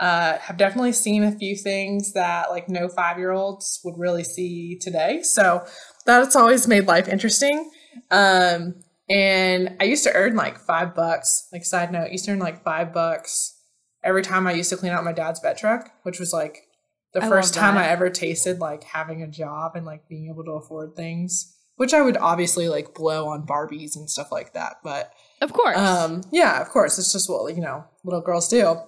uh, 0.01 0.37
have 0.39 0.57
definitely 0.57 0.93
seen 0.93 1.23
a 1.23 1.31
few 1.31 1.57
things 1.57 2.13
that 2.15 2.51
like 2.51 2.69
no 2.69 2.89
five 2.89 3.19
year 3.19 3.31
olds 3.31 3.81
would 3.85 3.95
really 3.97 4.25
see 4.25 4.77
today. 4.81 5.23
So 5.23 5.65
that's 6.05 6.37
always 6.37 6.67
made 6.69 6.87
life 6.87 7.09
interesting. 7.09 7.71
Um, 8.11 8.77
and 9.09 9.77
I 9.81 9.85
used 9.85 10.05
to 10.05 10.13
earn 10.15 10.37
like 10.37 10.59
five 10.59 10.95
bucks. 10.95 11.49
Like 11.53 11.65
side 11.65 11.93
note, 11.93 12.13
used 12.13 12.25
to 12.27 12.33
earn 12.33 12.39
like 12.39 12.63
five 12.65 12.93
bucks 12.93 13.59
every 14.05 14.23
time 14.23 14.47
I 14.47 14.53
used 14.53 14.71
to 14.71 14.77
clean 14.77 14.93
out 14.93 15.05
my 15.05 15.13
dad's 15.13 15.41
vet 15.41 15.59
truck, 15.59 15.91
which 16.03 16.19
was 16.19 16.33
like 16.33 16.67
the 17.13 17.23
I 17.23 17.29
first 17.29 17.55
time. 17.55 17.77
I 17.77 17.89
ever 17.89 18.11
tasted 18.11 18.59
like 18.59 18.85
having 18.85 19.23
a 19.23 19.29
job 19.29 19.73
and 19.77 19.85
like 19.85 20.09
being 20.09 20.29
able 20.29 20.45
to 20.45 20.53
afford 20.53 20.97
things, 20.97 21.55
which 21.77 21.93
I 21.93 22.01
would 22.01 22.17
obviously 22.17 22.69
like 22.69 22.95
blow 22.95 23.29
on 23.29 23.47
Barbies 23.47 23.97
and 23.97 24.09
stuff 24.09 24.33
like 24.33 24.55
that. 24.55 24.77
But 24.83 25.13
Of 25.41 25.53
course. 25.53 25.77
um, 25.77 26.23
yeah, 26.31 26.61
of 26.61 26.69
course, 26.71 26.99
it's 26.99 27.13
just 27.13 27.29
what 27.29 27.55
you 27.55 27.61
know 27.61 27.85
little 28.05 28.23
girls 28.23 28.49
do. 28.49 28.79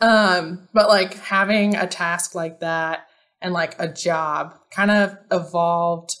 Um, 0.00 0.68
but 0.72 0.88
like 0.88 1.14
having 1.18 1.76
a 1.76 1.86
task 1.86 2.34
like 2.34 2.60
that 2.60 3.06
and 3.42 3.52
like 3.52 3.74
a 3.78 3.88
job 3.88 4.54
kind 4.70 4.90
of 4.90 5.16
evolved 5.30 6.14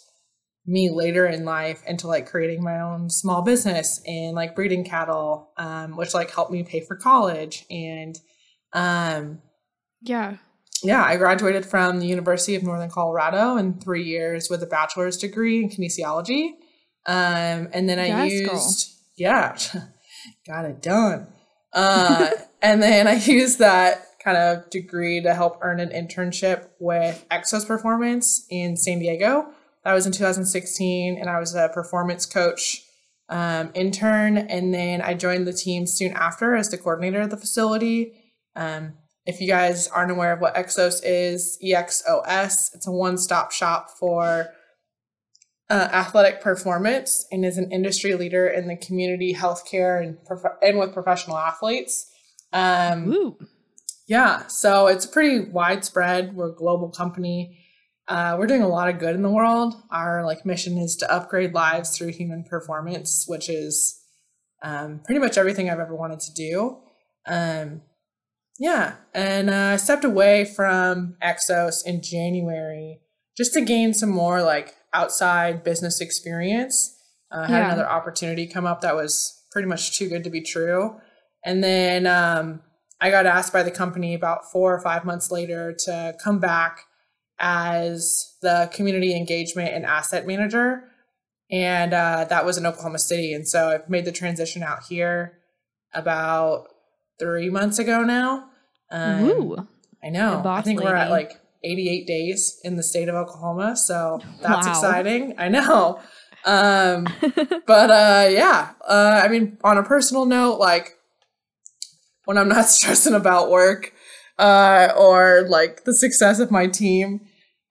me 0.66 0.90
later 0.90 1.26
in 1.26 1.44
life 1.44 1.82
into 1.86 2.06
like 2.06 2.30
creating 2.30 2.62
my 2.62 2.80
own 2.80 3.10
small 3.10 3.42
business 3.42 4.00
and 4.06 4.34
like 4.34 4.54
breeding 4.54 4.84
cattle, 4.84 5.50
um, 5.56 5.96
which 5.96 6.14
like 6.14 6.30
helped 6.30 6.52
me 6.52 6.62
pay 6.62 6.80
for 6.80 6.96
college 6.96 7.64
and 7.70 8.16
um 8.72 9.40
yeah. 10.02 10.36
yeah, 10.82 11.02
I 11.02 11.16
graduated 11.16 11.66
from 11.66 11.98
the 11.98 12.06
University 12.06 12.54
of 12.54 12.62
Northern 12.62 12.88
Colorado 12.90 13.56
in 13.56 13.80
three 13.80 14.04
years 14.04 14.48
with 14.48 14.62
a 14.62 14.66
bachelor's 14.66 15.16
degree 15.16 15.62
in 15.62 15.68
kinesiology. 15.68 16.52
Um, 17.06 17.68
and 17.72 17.88
then 17.88 17.98
I 17.98 18.06
Yes, 18.06 18.46
girl. 18.46 18.54
used, 18.54 18.88
yeah, 19.16 19.58
got 20.46 20.64
it 20.64 20.80
done. 20.80 21.26
Uh, 21.72 22.30
and 22.62 22.82
then 22.82 23.06
I 23.08 23.14
used 23.24 23.58
that 23.58 24.06
kind 24.22 24.36
of 24.36 24.68
degree 24.70 25.22
to 25.22 25.34
help 25.34 25.58
earn 25.62 25.80
an 25.80 25.90
internship 25.90 26.68
with 26.78 27.24
Exos 27.30 27.66
Performance 27.66 28.46
in 28.50 28.76
San 28.76 28.98
Diego. 28.98 29.46
That 29.84 29.94
was 29.94 30.06
in 30.06 30.12
2016, 30.12 31.18
and 31.18 31.30
I 31.30 31.40
was 31.40 31.54
a 31.54 31.70
performance 31.72 32.26
coach 32.26 32.82
um, 33.30 33.70
intern. 33.74 34.36
And 34.36 34.74
then 34.74 35.00
I 35.00 35.14
joined 35.14 35.46
the 35.46 35.52
team 35.52 35.86
soon 35.86 36.12
after 36.12 36.54
as 36.54 36.68
the 36.68 36.76
coordinator 36.76 37.22
of 37.22 37.30
the 37.30 37.36
facility. 37.36 38.12
Um, 38.54 38.94
if 39.24 39.40
you 39.40 39.46
guys 39.46 39.88
aren't 39.88 40.10
aware 40.10 40.32
of 40.32 40.40
what 40.40 40.54
Exos 40.54 41.00
is, 41.04 41.58
EXOS, 41.64 42.74
it's 42.74 42.86
a 42.86 42.90
one 42.90 43.16
stop 43.16 43.52
shop 43.52 43.90
for 43.98 44.48
uh, 45.70 45.88
athletic 45.92 46.40
performance 46.40 47.24
and 47.30 47.44
is 47.44 47.56
an 47.56 47.70
industry 47.70 48.14
leader 48.14 48.48
in 48.48 48.66
the 48.66 48.76
community 48.76 49.32
healthcare 49.32 50.02
and, 50.02 50.22
prof- 50.24 50.56
and 50.60 50.78
with 50.78 50.92
professional 50.92 51.38
athletes. 51.38 52.10
Um. 52.52 53.36
Yeah, 54.10 54.48
so 54.48 54.88
it's 54.88 55.06
pretty 55.06 55.48
widespread. 55.48 56.34
We're 56.34 56.50
a 56.50 56.54
global 56.54 56.90
company. 56.90 57.56
Uh, 58.08 58.34
we're 58.36 58.48
doing 58.48 58.60
a 58.62 58.68
lot 58.68 58.88
of 58.88 58.98
good 58.98 59.14
in 59.14 59.22
the 59.22 59.30
world. 59.30 59.72
Our 59.92 60.26
like 60.26 60.44
mission 60.44 60.76
is 60.78 60.96
to 60.96 61.10
upgrade 61.10 61.54
lives 61.54 61.96
through 61.96 62.08
human 62.08 62.42
performance, 62.42 63.24
which 63.28 63.48
is 63.48 63.96
um, 64.64 65.00
pretty 65.04 65.20
much 65.20 65.38
everything 65.38 65.70
I've 65.70 65.78
ever 65.78 65.94
wanted 65.94 66.18
to 66.20 66.34
do. 66.34 66.78
Um, 67.28 67.82
yeah, 68.58 68.96
and 69.14 69.48
uh, 69.48 69.74
I 69.74 69.76
stepped 69.76 70.04
away 70.04 70.44
from 70.44 71.16
Exos 71.22 71.86
in 71.86 72.02
January 72.02 72.98
just 73.36 73.54
to 73.54 73.60
gain 73.60 73.94
some 73.94 74.10
more 74.10 74.42
like 74.42 74.74
outside 74.92 75.62
business 75.62 76.00
experience. 76.00 76.96
Uh, 77.32 77.42
I 77.42 77.46
had 77.46 77.58
Yeah. 77.60 77.66
another 77.66 77.88
opportunity 77.88 78.48
come 78.48 78.66
up 78.66 78.80
that 78.80 78.96
was 78.96 79.40
pretty 79.52 79.68
much 79.68 79.96
too 79.96 80.08
good 80.08 80.24
to 80.24 80.30
be 80.30 80.40
true. 80.42 80.96
And 81.44 81.62
then 81.62 82.08
um, 82.08 82.60
I 83.00 83.10
got 83.10 83.26
asked 83.26 83.52
by 83.52 83.62
the 83.62 83.70
company 83.70 84.14
about 84.14 84.50
four 84.50 84.74
or 84.74 84.80
five 84.80 85.04
months 85.04 85.30
later 85.30 85.74
to 85.86 86.14
come 86.22 86.38
back 86.38 86.84
as 87.38 88.34
the 88.42 88.70
community 88.72 89.16
engagement 89.16 89.72
and 89.74 89.86
asset 89.86 90.26
manager. 90.26 90.84
And 91.50 91.94
uh, 91.94 92.26
that 92.28 92.44
was 92.44 92.58
in 92.58 92.66
Oklahoma 92.66 92.98
City. 92.98 93.32
And 93.32 93.48
so 93.48 93.70
I've 93.70 93.88
made 93.88 94.04
the 94.04 94.12
transition 94.12 94.62
out 94.62 94.84
here 94.88 95.38
about 95.94 96.66
three 97.18 97.50
months 97.50 97.78
ago 97.78 98.02
now. 98.04 98.50
Um, 98.90 99.22
Woo. 99.22 99.66
I 100.04 100.10
know. 100.10 100.42
I 100.44 100.62
think 100.62 100.80
we're 100.80 100.94
at 100.94 101.10
like 101.10 101.40
88 101.64 102.06
days 102.06 102.60
in 102.64 102.76
the 102.76 102.82
state 102.82 103.08
of 103.08 103.14
Oklahoma. 103.14 103.76
So 103.76 104.20
that's 104.42 104.66
Wow. 104.66 104.72
exciting. 104.72 105.34
I 105.38 105.48
know. 105.48 106.00
Um, 106.42 107.06
but 107.66 107.90
uh 107.90 108.26
yeah 108.30 108.70
uh 108.88 109.20
i 109.22 109.28
mean 109.28 109.58
on 109.62 109.76
a 109.76 109.82
personal 109.82 110.24
note 110.24 110.58
like 110.58 110.96
when 112.30 112.38
i'm 112.38 112.48
not 112.48 112.66
stressing 112.78 113.12
about 113.12 113.50
work 113.50 113.92
uh 114.38 114.92
or 114.96 115.44
like 115.48 115.82
the 115.82 115.92
success 115.94 116.38
of 116.38 116.48
my 116.52 116.68
team 116.68 117.20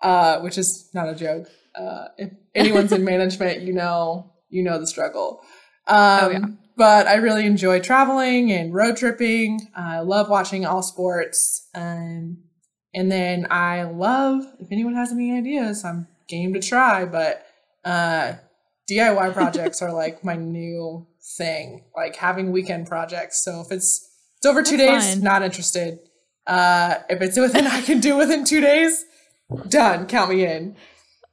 uh 0.01 0.42
which 0.42 0.58
is 0.58 0.89
not 0.94 1.08
a 1.08 1.16
joke 1.16 1.48
uh 1.75 2.10
if 2.18 2.30
anyone's 2.56 2.92
in 2.92 3.06
management 3.06 3.62
you 3.62 3.72
know 3.74 4.30
you 4.50 4.62
know 4.62 4.78
the 4.78 4.86
struggle 4.86 5.39
um 5.88 5.98
Oh, 5.98 6.30
yeah. 6.32 6.46
but 6.75 7.08
i 7.08 7.16
really 7.16 7.46
enjoy 7.46 7.80
traveling 7.80 8.51
and 8.51 8.74
road 8.74 8.98
tripping 8.98 9.62
i 9.75 10.00
love 10.00 10.30
watching 10.30 10.66
all 10.66 10.84
sports 10.84 11.70
um 11.74 12.38
and 12.94 13.10
then 13.10 13.48
i 13.50 13.84
love 13.84 14.44
if 14.60 14.68
anyone 14.72 14.96
has 14.96 15.13
any 15.13 15.32
ideas 15.32 15.86
i'm 15.86 16.06
game 16.28 16.54
to 16.54 16.60
try 16.60 17.06
but 17.06 17.46
uh 17.86 18.34
DIY 18.92 19.34
projects 19.34 19.82
are 19.84 19.94
like 19.94 20.24
my 20.24 20.36
new 20.36 21.06
thing, 21.38 21.84
like 21.96 22.16
having 22.16 22.51
weekend 22.51 22.88
projects. 22.88 23.44
So 23.44 23.62
if 23.62 23.72
it's 23.72 24.09
it's 24.39 24.46
over 24.46 24.63
two 24.63 24.77
That's 24.77 25.05
days, 25.05 25.13
fine. 25.15 25.24
not 25.24 25.43
interested. 25.43 26.00
Uh, 26.48 26.96
if 27.10 27.22
it's 27.22 27.38
within 27.38 27.67
I 27.67 27.81
can 27.81 28.00
do 28.00 28.17
within 28.17 28.43
two 28.43 28.60
days, 28.62 29.05
done. 29.67 30.08
Count 30.08 30.31
me 30.31 30.46
in. 30.46 30.75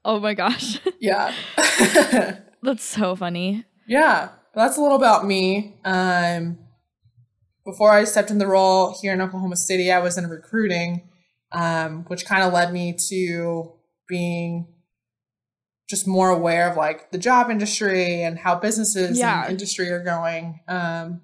oh 0.04 0.20
my 0.20 0.34
gosh. 0.34 0.78
Yeah. 1.00 1.32
That's 2.62 2.84
so 2.84 3.14
funny. 3.16 3.64
yeah. 3.86 4.30
That's 4.54 4.78
a 4.78 4.80
little 4.80 4.96
about 4.96 5.26
me. 5.26 5.75
Um, 5.84 6.58
before 7.64 7.92
I 7.92 8.04
stepped 8.04 8.30
in 8.30 8.38
the 8.38 8.46
role 8.46 8.96
here 9.02 9.12
in 9.12 9.20
Oklahoma 9.20 9.56
City, 9.56 9.92
I 9.92 9.98
was 9.98 10.16
in 10.16 10.26
recruiting, 10.30 11.08
um, 11.52 12.04
which 12.08 12.25
kind 12.25 12.42
of 12.42 12.52
led 12.54 12.72
me 12.72 12.96
to 13.10 13.72
being 14.08 14.66
just 15.90 16.06
more 16.08 16.30
aware 16.30 16.70
of 16.70 16.76
like 16.76 17.10
the 17.10 17.18
job 17.18 17.50
industry 17.50 18.22
and 18.22 18.38
how 18.38 18.54
businesses 18.58 19.18
Yeah. 19.18 19.42
and 19.42 19.50
industry 19.50 19.90
are 19.90 20.02
going, 20.02 20.60
um, 20.68 21.20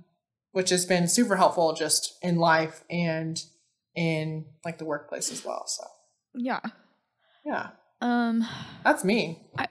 which 0.52 0.70
has 0.70 0.86
been 0.86 1.08
super 1.08 1.36
helpful 1.36 1.72
just 1.74 2.16
in 2.22 2.36
life 2.36 2.84
and 2.90 3.42
in 3.94 4.46
like 4.64 4.78
the 4.78 4.84
workplace 4.84 5.30
as 5.32 5.44
well. 5.44 5.64
So 5.66 5.84
Yeah. 6.34 6.60
yeah, 7.44 7.70
Um 8.00 8.46
that's 8.84 9.04
me. 9.04 9.40
I 9.58 9.68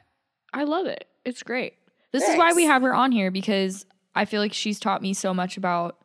I 0.54 0.64
love 0.66 0.86
it. 0.86 1.08
It's 1.26 1.44
great. 1.44 1.74
This 2.12 2.28
is 2.28 2.38
why 2.38 2.52
we 2.54 2.66
have 2.66 2.82
her 2.82 2.94
on 2.94 3.12
here 3.12 3.32
because 3.32 3.86
I 4.14 4.26
feel 4.26 4.42
like 4.42 4.54
she's 4.54 4.80
taught 4.80 5.02
me 5.02 5.14
so 5.14 5.34
much 5.34 5.56
about 5.58 5.98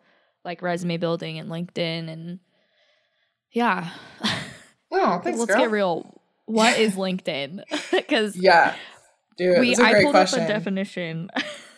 like 0.45 0.63
resume 0.63 0.97
building 0.99 1.39
and 1.39 1.51
LinkedIn 1.51 2.09
and 2.09 2.39
yeah. 3.53 3.91
Oh, 4.93 5.21
thanks, 5.23 5.39
Let's 5.39 5.51
girl. 5.51 5.59
get 5.59 5.71
real. 5.71 6.21
What 6.47 6.79
is 6.79 6.95
LinkedIn? 6.97 7.63
Because 7.91 8.37
Yeah, 8.37 8.75
dude, 9.37 9.59
we 9.59 9.75
I 9.77 10.03
pulled 10.03 10.13
question. 10.15 10.43
up 10.43 10.49
a 10.49 10.53
definition 10.53 11.29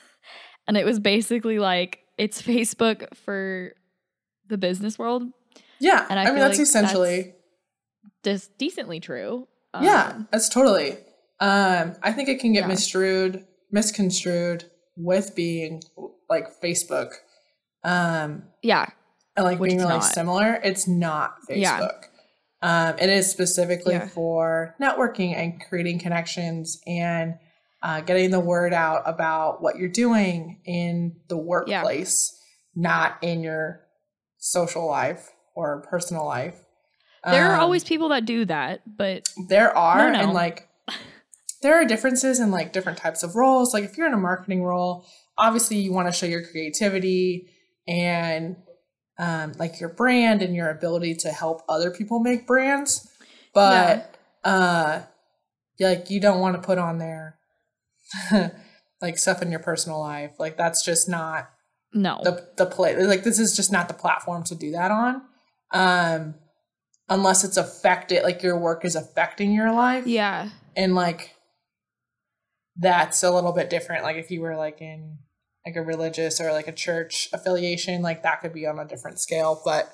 and 0.68 0.76
it 0.76 0.84
was 0.84 0.98
basically 1.00 1.58
like 1.58 2.00
it's 2.18 2.42
Facebook 2.50 3.16
for 3.16 3.72
the 4.48 4.58
business 4.58 4.98
world. 4.98 5.22
yeah, 5.80 6.06
and 6.10 6.18
I 6.18 6.24
I, 6.24 6.26
mean 6.26 6.36
that's 6.40 6.58
like 6.58 6.66
essentially 6.66 7.34
Just 8.24 8.56
decently 8.58 9.00
true. 9.00 9.46
yeah, 9.80 10.12
Um, 10.14 10.28
that's 10.32 10.48
totally. 10.48 10.92
Um, 11.40 11.94
I 12.02 12.12
think 12.12 12.28
it 12.28 12.40
can 12.40 12.52
get 12.52 12.60
Yeah. 12.62 12.66
misconstrued, 12.68 13.46
misconstrued 13.70 14.64
with 14.96 15.34
being 15.36 15.82
like 16.28 16.46
Facebook, 16.62 17.10
um, 17.84 18.44
Yeah. 18.62 18.86
and 19.36 19.44
like 19.44 19.58
Which 19.60 19.68
being 19.70 19.78
really 19.80 19.94
not. 19.94 20.00
similar. 20.00 20.54
It's 20.64 20.88
not 20.88 21.36
Yeah. 21.48 21.78
Facebook. 21.80 22.04
Um, 22.60 22.96
it 22.98 23.08
is 23.08 23.30
specifically 23.30 23.94
Yeah. 23.94 24.08
for 24.08 24.74
networking 24.80 25.36
and 25.36 25.60
creating 25.68 26.00
connections 26.00 26.80
and 26.88 27.34
uh, 27.82 28.00
getting 28.00 28.30
the 28.30 28.40
word 28.40 28.72
out 28.72 29.02
about 29.06 29.62
what 29.62 29.76
you're 29.76 29.88
doing 29.88 30.60
in 30.64 31.16
the 31.28 31.36
workplace, 31.36 32.38
not 32.74 33.18
in 33.22 33.42
your 33.42 33.80
social 34.38 34.86
life 34.86 35.30
or 35.54 35.82
personal 35.82 36.24
life. 36.24 36.56
There 37.24 37.50
are 37.50 37.54
Um, 37.54 37.60
always 37.60 37.84
people 37.84 38.08
that 38.10 38.24
do 38.24 38.44
that, 38.44 38.80
but 38.96 39.28
there 39.48 39.76
are 39.76 40.10
No, 40.10 40.12
no. 40.12 40.18
and 40.20 40.32
like 40.32 40.68
there 41.62 41.74
are 41.74 41.84
differences 41.84 42.38
in 42.40 42.50
like 42.50 42.72
different 42.72 42.98
types 42.98 43.22
of 43.24 43.34
roles 43.34 43.74
like 43.74 43.82
if 43.84 43.96
you're 43.98 44.06
in 44.06 44.14
a 44.14 44.18
marketing 44.18 44.62
role 44.62 45.04
obviously 45.36 45.76
you 45.76 45.92
want 45.92 46.06
to 46.06 46.12
show 46.12 46.26
your 46.26 46.42
creativity 46.46 47.48
and 47.88 48.56
um, 49.18 49.52
like 49.58 49.80
your 49.80 49.88
brand 49.88 50.40
and 50.42 50.54
your 50.54 50.70
ability 50.70 51.14
to 51.16 51.30
help 51.30 51.62
other 51.68 51.90
people 51.90 52.20
make 52.20 52.46
brands 52.46 53.08
but 53.52 54.14
uh 54.44 55.00
like 55.80 56.08
you 56.10 56.20
don't 56.20 56.38
want 56.40 56.54
to 56.54 56.62
put 56.64 56.78
on 56.78 56.98
there 56.98 57.37
like 59.00 59.18
stuff 59.18 59.42
in 59.42 59.50
your 59.50 59.60
personal 59.60 60.00
life 60.00 60.32
like 60.38 60.56
that's 60.56 60.84
just 60.84 61.08
not 61.08 61.50
no. 61.92 62.20
the 62.24 62.48
the 62.56 62.66
play 62.66 62.96
like 63.06 63.24
this 63.24 63.38
is 63.38 63.56
just 63.56 63.72
not 63.72 63.88
the 63.88 63.94
platform 63.94 64.44
to 64.44 64.54
do 64.54 64.70
that 64.72 64.90
on 64.90 65.22
um 65.72 66.34
unless 67.08 67.44
it's 67.44 67.56
affected 67.56 68.22
like 68.22 68.42
your 68.42 68.58
work 68.58 68.84
is 68.84 68.94
affecting 68.94 69.52
your 69.52 69.72
life 69.72 70.06
yeah. 70.06 70.50
and 70.76 70.94
like 70.94 71.34
that's 72.76 73.22
a 73.22 73.30
little 73.30 73.52
bit 73.52 73.70
different 73.70 74.02
like 74.02 74.16
if 74.16 74.30
you 74.30 74.40
were 74.40 74.56
like 74.56 74.80
in 74.80 75.18
like 75.66 75.76
a 75.76 75.82
religious 75.82 76.40
or 76.40 76.52
like 76.52 76.68
a 76.68 76.72
church 76.72 77.28
affiliation 77.32 78.02
like 78.02 78.22
that 78.22 78.40
could 78.40 78.52
be 78.52 78.66
on 78.66 78.78
a 78.78 78.86
different 78.86 79.18
scale 79.18 79.60
but 79.64 79.92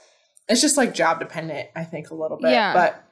it's 0.49 0.61
just 0.61 0.77
like 0.77 0.95
job 0.95 1.19
dependent 1.19 1.69
i 1.75 1.85
think 1.85 2.11
a 2.11 2.15
little 2.15 2.37
bit 2.37 2.51
Yeah. 2.51 2.75
but 2.75 3.05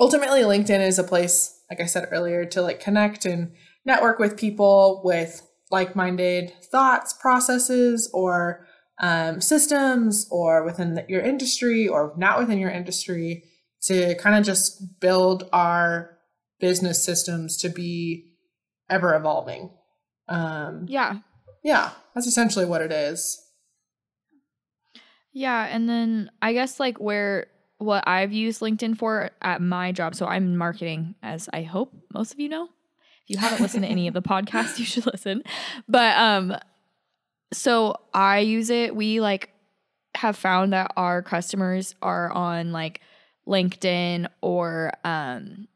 ultimately 0.00 0.40
LinkedIn 0.40 0.86
is 0.86 0.98
a 0.98 1.04
place, 1.04 1.60
like 1.70 1.80
I 1.80 1.86
said 1.86 2.08
earlier, 2.10 2.44
to 2.46 2.62
like 2.62 2.80
connect 2.80 3.24
and 3.24 3.52
network 3.88 4.20
with 4.20 4.36
people 4.36 5.00
with 5.02 5.42
like-minded 5.72 6.52
thoughts, 6.70 7.12
processes, 7.12 8.08
or 8.14 8.66
um, 9.00 9.40
systems, 9.40 10.28
or 10.30 10.64
within 10.64 10.94
the, 10.94 11.04
your 11.08 11.22
industry, 11.22 11.88
or 11.88 12.14
not 12.16 12.38
within 12.38 12.58
your 12.58 12.70
industry, 12.70 13.42
to 13.82 14.14
kind 14.16 14.36
of 14.36 14.44
just 14.44 15.00
build 15.00 15.48
our 15.52 16.18
business 16.60 17.02
systems 17.02 17.56
to 17.56 17.68
be 17.68 18.34
ever 18.90 19.14
evolving. 19.14 19.70
Um, 20.28 20.84
Yeah. 20.88 21.18
yeah, 21.64 21.90
that's 22.14 22.26
essentially 22.26 22.66
what 22.66 22.82
it 22.82 22.92
is. 22.92 23.40
Yeah, 25.32 25.66
and 25.66 25.88
then 25.88 26.30
I 26.42 26.52
guess 26.52 26.80
like 26.80 26.98
where 26.98 27.46
what 27.78 28.06
I've 28.08 28.32
used 28.32 28.60
LinkedIn 28.60 28.98
for 28.98 29.30
at 29.40 29.60
my 29.62 29.92
job. 29.92 30.14
So 30.14 30.26
I'm 30.26 30.56
marketing, 30.56 31.14
as 31.22 31.48
I 31.52 31.62
hope 31.62 31.92
most 32.12 32.32
of 32.32 32.40
you 32.40 32.48
know. 32.48 32.68
If 33.28 33.36
you 33.36 33.38
haven't 33.38 33.60
listened 33.60 33.82
to 33.84 33.88
any 33.90 34.08
of 34.08 34.14
the 34.14 34.22
podcasts, 34.22 34.78
you 34.78 34.84
should 34.86 35.04
listen. 35.06 35.42
But 35.86 36.16
um, 36.16 36.56
so 37.52 37.96
I 38.14 38.38
use 38.40 38.70
it. 38.70 38.94
We 38.96 39.20
like 39.20 39.50
have 40.14 40.36
found 40.36 40.72
that 40.72 40.92
our 40.96 41.20
customers 41.22 41.94
are 42.02 42.30
on 42.32 42.72
like 42.72 43.00
LinkedIn 43.46 44.28
or 44.40 44.92
um 45.04 45.68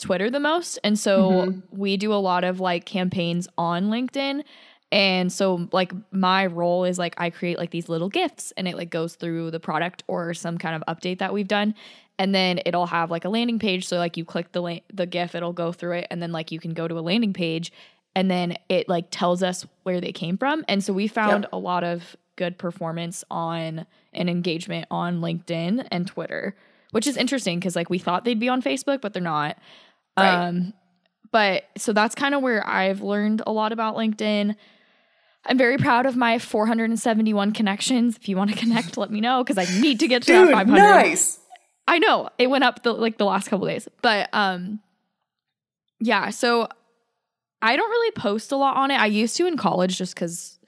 Twitter 0.00 0.30
the 0.30 0.40
most. 0.40 0.78
And 0.84 0.98
so 0.98 1.46
Mhm. 1.46 1.62
we 1.70 1.96
do 1.96 2.12
a 2.12 2.16
lot 2.16 2.44
of 2.44 2.60
like 2.60 2.84
campaigns 2.84 3.46
on 3.58 3.84
LinkedIn. 3.90 4.42
And 4.90 5.32
so 5.32 5.68
like 5.72 5.92
my 6.12 6.46
role 6.46 6.84
is 6.84 6.98
like 6.98 7.14
I 7.18 7.30
create 7.30 7.58
like 7.58 7.70
these 7.70 7.88
little 7.88 8.08
GIFs 8.08 8.52
and 8.56 8.68
it 8.68 8.76
like 8.76 8.90
goes 8.90 9.16
through 9.16 9.50
the 9.50 9.60
product 9.60 10.02
or 10.06 10.34
some 10.34 10.58
kind 10.58 10.74
of 10.76 10.82
update 10.96 11.18
that 11.18 11.32
we've 11.32 11.48
done. 11.48 11.74
And 12.18 12.34
then 12.34 12.60
it'll 12.64 12.86
have 12.86 13.10
like 13.10 13.24
a 13.24 13.28
landing 13.28 13.58
page. 13.58 13.86
So 13.88 13.96
like 13.96 14.16
you 14.16 14.24
click 14.24 14.52
the 14.52 14.62
la- 14.62 14.78
the 14.92 15.06
GIF, 15.06 15.34
it'll 15.34 15.52
go 15.52 15.72
through 15.72 15.98
it, 15.98 16.06
and 16.10 16.22
then 16.22 16.30
like 16.32 16.52
you 16.52 16.60
can 16.60 16.72
go 16.72 16.86
to 16.86 16.96
a 16.98 17.00
landing 17.00 17.32
page, 17.32 17.72
and 18.14 18.30
then 18.30 18.56
it 18.68 18.88
like 18.88 19.06
tells 19.10 19.42
us 19.42 19.66
where 19.82 20.00
they 20.00 20.12
came 20.12 20.38
from. 20.38 20.64
And 20.68 20.82
so 20.84 20.92
we 20.92 21.08
found 21.08 21.44
Yep. 21.44 21.52
a 21.52 21.58
lot 21.58 21.82
of 21.82 22.14
good 22.36 22.56
performance 22.58 23.24
on 23.30 23.86
and 24.12 24.30
engagement 24.30 24.86
on 24.90 25.20
LinkedIn 25.20 25.88
and 25.90 26.06
Twitter, 26.06 26.54
which 26.92 27.06
is 27.08 27.16
interesting 27.16 27.58
because 27.58 27.74
like 27.74 27.90
we 27.90 27.98
thought 27.98 28.24
they'd 28.24 28.38
be 28.38 28.48
on 28.48 28.62
Facebook, 28.62 29.00
but 29.00 29.12
they're 29.12 29.20
not. 29.22 29.56
Right. 30.16 30.46
Um, 30.48 30.72
but 31.32 31.64
so 31.76 31.92
that's 31.92 32.14
kind 32.14 32.32
of 32.36 32.42
where 32.42 32.64
I've 32.64 33.02
learned 33.02 33.42
a 33.44 33.50
lot 33.52 33.72
about 33.72 33.96
LinkedIn. 33.96 34.54
I'm 35.46 35.58
very 35.58 35.76
proud 35.78 36.06
of 36.06 36.16
my 36.16 36.38
471 36.38 37.52
connections. 37.52 38.16
If 38.16 38.28
you 38.28 38.36
want 38.36 38.50
to 38.50 38.56
connect, 38.64 38.96
let 38.96 39.10
me 39.10 39.20
know 39.20 39.42
because 39.42 39.58
I 39.58 39.80
need 39.80 39.98
to 40.00 40.06
get 40.08 40.22
to 40.24 40.32
that 40.32 40.52
500. 40.52 40.78
nice. 40.78 41.40
I 41.86 41.98
know 41.98 42.28
it 42.38 42.48
went 42.48 42.64
up 42.64 42.82
the 42.82 42.92
like 42.92 43.18
the 43.18 43.24
last 43.24 43.48
couple 43.48 43.66
days, 43.66 43.88
but 44.02 44.28
um, 44.32 44.80
yeah. 46.00 46.30
So 46.30 46.68
I 47.60 47.76
don't 47.76 47.90
really 47.90 48.10
post 48.12 48.52
a 48.52 48.56
lot 48.56 48.76
on 48.76 48.90
it. 48.90 49.00
I 49.00 49.06
used 49.06 49.36
to 49.36 49.46
in 49.46 49.56
college 49.56 49.98
just 49.98 50.14
because 50.14 50.58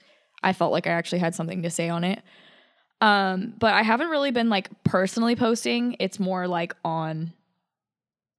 I 0.43 0.53
felt 0.53 0.71
like 0.71 0.85
I 0.87 0.91
actually 0.91 1.19
had 1.19 1.33
something 1.33 1.63
to 1.63 1.69
say 1.69 1.89
on 1.89 2.03
it. 2.03 2.21
Um, 3.01 3.53
but 3.59 3.73
I 3.73 3.83
haven't 3.83 4.09
really 4.09 4.31
been 4.31 4.49
like 4.49 4.69
personally 4.83 5.35
posting. 5.35 5.95
It's 5.99 6.19
more 6.19 6.47
like 6.47 6.75
on 6.83 7.33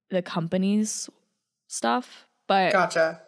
the 0.09 0.21
company's 0.21 1.09
stuff. 1.67 2.25
But 2.47 2.73
Gotcha. 2.73 3.21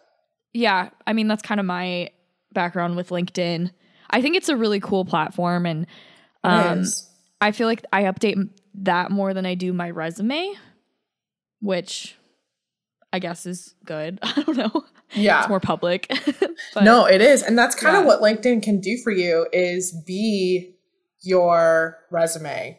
yeah, 0.52 0.90
I 1.06 1.12
mean 1.12 1.28
that's 1.28 1.42
kind 1.42 1.60
of 1.60 1.66
my 1.66 2.10
background 2.52 2.96
with 2.96 3.10
LinkedIn. 3.10 3.70
I 4.10 4.20
think 4.20 4.36
it's 4.36 4.48
a 4.48 4.56
really 4.56 4.80
cool 4.80 5.04
platform 5.04 5.66
and 5.66 5.86
um. 6.42 6.84
I 7.42 7.50
feel 7.50 7.66
like 7.66 7.84
I 7.92 8.04
update 8.04 8.50
that 8.74 9.10
more 9.10 9.34
than 9.34 9.46
I 9.46 9.54
do 9.54 9.72
my 9.72 9.90
resume, 9.90 10.54
which 11.60 12.16
I 13.12 13.18
guess 13.18 13.46
is 13.46 13.74
good. 13.84 14.18
I 14.22 14.42
don't 14.42 14.56
know. 14.56 14.84
Yeah. 15.14 15.40
It's 15.40 15.48
more 15.48 15.60
public. 15.60 16.06
but 16.74 16.84
no, 16.84 17.04
it 17.06 17.20
is. 17.20 17.42
And 17.42 17.58
that's 17.58 17.74
kind 17.74 17.96
of 17.96 18.02
Yeah. 18.02 18.06
what 18.08 18.20
LinkedIn 18.22 18.62
can 18.62 18.80
do 18.80 18.96
for 19.04 19.10
you 19.10 19.46
is 19.52 19.92
be 20.06 20.76
your 21.22 21.98
resume. 22.10 22.78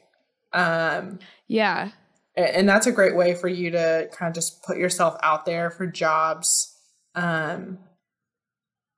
Um 0.51 1.19
yeah. 1.47 1.91
and 2.35 2.67
that's 2.67 2.87
a 2.87 2.91
great 2.91 3.15
way 3.15 3.35
for 3.35 3.47
you 3.47 3.69
to 3.71 4.09
kind 4.11 4.29
of 4.29 4.33
just 4.35 4.63
put 4.63 4.77
yourself 4.77 5.15
out 5.21 5.45
there 5.45 5.69
for 5.69 5.85
jobs 5.87 6.75
um 7.15 7.77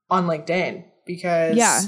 on 0.09 0.25
LinkedIn 0.27 0.85
because 1.05 1.55
Yeah. 1.57 1.81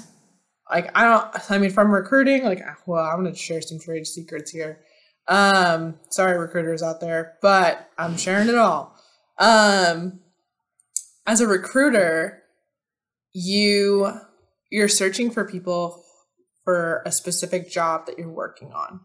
like 0.70 0.92
I 0.96 1.04
don't 1.04 1.52
I 1.52 1.58
mean 1.58 1.70
from 1.72 1.92
recruiting 1.92 2.44
like 2.44 2.62
well 2.86 3.06
I'm 3.06 3.22
going 3.24 3.34
to 3.34 3.40
share 3.40 3.62
some 3.62 3.80
trade 3.80 4.06
secrets 4.06 4.52
here. 4.52 4.82
Um 5.28 6.00
sorry 6.10 6.38
recruiters 6.38 6.82
out 6.84 7.02
there, 7.02 7.36
but 7.42 7.90
I'm 7.98 8.18
sharing 8.18 8.50
it 8.50 8.56
all. 8.56 8.96
Um 9.38 10.20
as 11.26 11.42
a 11.42 11.48
recruiter, 11.48 12.44
you 13.34 14.12
you're 14.70 14.88
searching 14.88 15.30
for 15.32 15.46
people 15.46 16.04
for 16.64 17.02
a 17.06 17.12
specific 17.12 17.70
job 17.70 18.06
that 18.06 18.18
you're 18.18 18.30
working 18.30 18.74
on. 18.74 19.00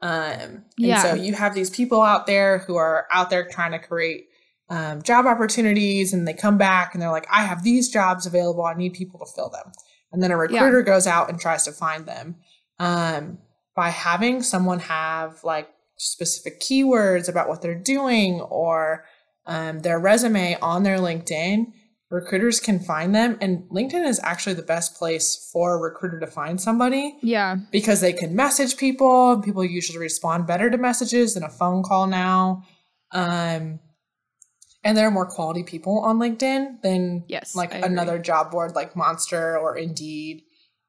Um, 0.00 0.64
Yeah. 0.76 1.06
And 1.06 1.18
so 1.18 1.24
you 1.24 1.32
have 1.34 1.54
these 1.54 1.70
people 1.70 2.02
out 2.02 2.26
there 2.26 2.58
who 2.58 2.76
are 2.76 3.06
out 3.10 3.30
there 3.30 3.48
trying 3.48 3.72
to 3.72 3.78
create 3.78 4.26
um, 4.70 5.00
job 5.02 5.24
opportunities, 5.24 6.12
and 6.12 6.28
they 6.28 6.34
come 6.34 6.58
back 6.58 6.92
and 6.92 7.00
they're 7.02 7.10
like, 7.10 7.26
"I 7.32 7.44
have 7.44 7.62
these 7.62 7.88
jobs 7.88 8.26
available. 8.26 8.64
I 8.64 8.74
need 8.74 8.92
people 8.92 9.18
to 9.20 9.26
fill 9.34 9.48
them." 9.48 9.72
And 10.12 10.22
then 10.22 10.30
a 10.30 10.36
recruiter 10.36 10.82
goes 10.82 11.06
out 11.06 11.30
and 11.30 11.40
tries 11.40 11.64
to 11.64 11.72
find 11.72 12.04
them. 12.04 12.36
Um, 12.78 13.38
by 13.78 13.90
having 13.90 14.42
someone 14.42 14.80
have 14.80 15.38
like 15.44 15.68
specific 15.98 16.60
keywords 16.60 17.28
about 17.28 17.48
what 17.48 17.62
they're 17.62 17.78
doing 17.96 18.40
or 18.40 19.04
um, 19.46 19.78
their 19.82 20.00
resume 20.00 20.56
on 20.60 20.82
their 20.82 20.98
LinkedIn, 20.98 21.66
recruiters 22.10 22.58
can 22.58 22.80
find 22.80 23.14
them. 23.14 23.38
And 23.40 23.62
LinkedIn 23.70 24.04
is 24.04 24.18
actually 24.24 24.54
the 24.54 24.62
best 24.74 24.96
place 24.96 25.48
for 25.52 25.76
a 25.76 25.78
recruiter 25.78 26.18
to 26.18 26.26
find 26.26 26.60
somebody 26.60 27.16
Yeah. 27.22 27.54
because 27.70 28.00
they 28.00 28.12
can 28.12 28.34
message 28.34 28.76
people 28.76 29.30
and 29.34 29.44
people 29.44 29.64
usually 29.64 30.00
respond 30.00 30.48
better 30.48 30.68
to 30.70 30.76
messages 30.76 31.34
than 31.34 31.44
a 31.44 31.48
phone 31.48 31.84
call 31.84 32.08
now. 32.08 32.64
Um, 33.12 33.78
and 34.82 34.96
there 34.96 35.06
are 35.06 35.12
more 35.12 35.26
quality 35.30 35.62
people 35.62 36.00
on 36.00 36.18
LinkedIn 36.18 36.82
than 36.82 37.22
Yes. 37.28 37.54
like 37.54 37.72
another 37.72 38.18
job 38.18 38.50
board 38.50 38.74
like 38.74 38.96
Monster 38.96 39.56
or 39.56 39.76
Indeed. 39.76 40.42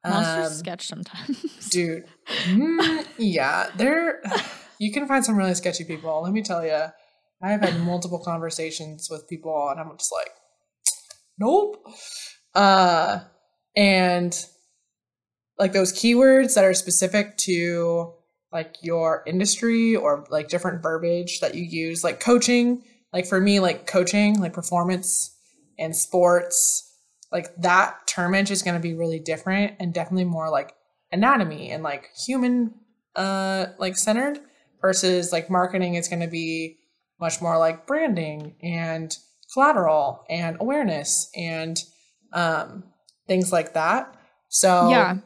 Monster 0.04 0.42
Um, 0.42 0.52
sketch 0.52 0.86
sometimes. 0.86 1.68
dude. 1.70 2.04
Mm, 2.46 3.06
yeah 3.18 3.70
there 3.76 4.22
you 4.78 4.92
can 4.92 5.06
find 5.06 5.24
some 5.24 5.36
really 5.36 5.54
sketchy 5.54 5.84
people. 5.84 6.22
Let 6.22 6.32
me 6.32 6.42
tell 6.42 6.64
you 6.64 6.84
i 7.42 7.50
have 7.50 7.60
had 7.62 7.80
multiple 7.80 8.18
conversations 8.18 9.08
with 9.10 9.26
people 9.28 9.68
and 9.70 9.80
i'm 9.80 9.90
just 9.96 10.12
like 10.12 10.30
nope. 11.38 11.82
Uh 12.54 13.20
and 13.76 14.44
like 15.58 15.72
those 15.72 15.92
keywords 15.92 16.54
that 16.54 16.64
are 16.64 16.74
specific 16.74 17.36
to 17.38 18.12
like 18.52 18.76
your 18.82 19.22
industry 19.26 19.94
or 19.96 20.24
like 20.30 20.48
different 20.48 20.82
verbiage 20.82 21.40
that 21.40 21.54
you 21.54 21.62
use 21.62 22.02
like 22.04 22.18
coaching 22.20 22.82
like 23.12 23.26
for 23.26 23.40
me 23.40 23.60
like 23.60 23.86
coaching 23.86 24.40
like 24.40 24.52
performance 24.52 25.36
and 25.78 25.94
sports 25.96 26.89
like 27.32 27.54
that 27.56 28.06
termage 28.06 28.50
is 28.50 28.62
going 28.62 28.74
to 28.74 28.80
be 28.80 28.94
really 28.94 29.18
different 29.18 29.74
and 29.78 29.94
definitely 29.94 30.24
more 30.24 30.50
like 30.50 30.74
anatomy 31.12 31.70
and 31.70 31.82
like 31.82 32.08
human 32.26 32.74
uh 33.16 33.66
like 33.78 33.96
centered 33.96 34.38
versus 34.80 35.32
like 35.32 35.50
marketing 35.50 35.94
is 35.94 36.08
going 36.08 36.20
to 36.20 36.28
be 36.28 36.76
much 37.20 37.42
more 37.42 37.58
like 37.58 37.86
branding 37.86 38.54
and 38.62 39.16
collateral 39.52 40.24
and 40.30 40.56
awareness 40.60 41.28
and 41.34 41.82
um 42.32 42.84
things 43.26 43.52
like 43.52 43.74
that 43.74 44.14
so 44.48 44.90
yeah. 44.90 45.16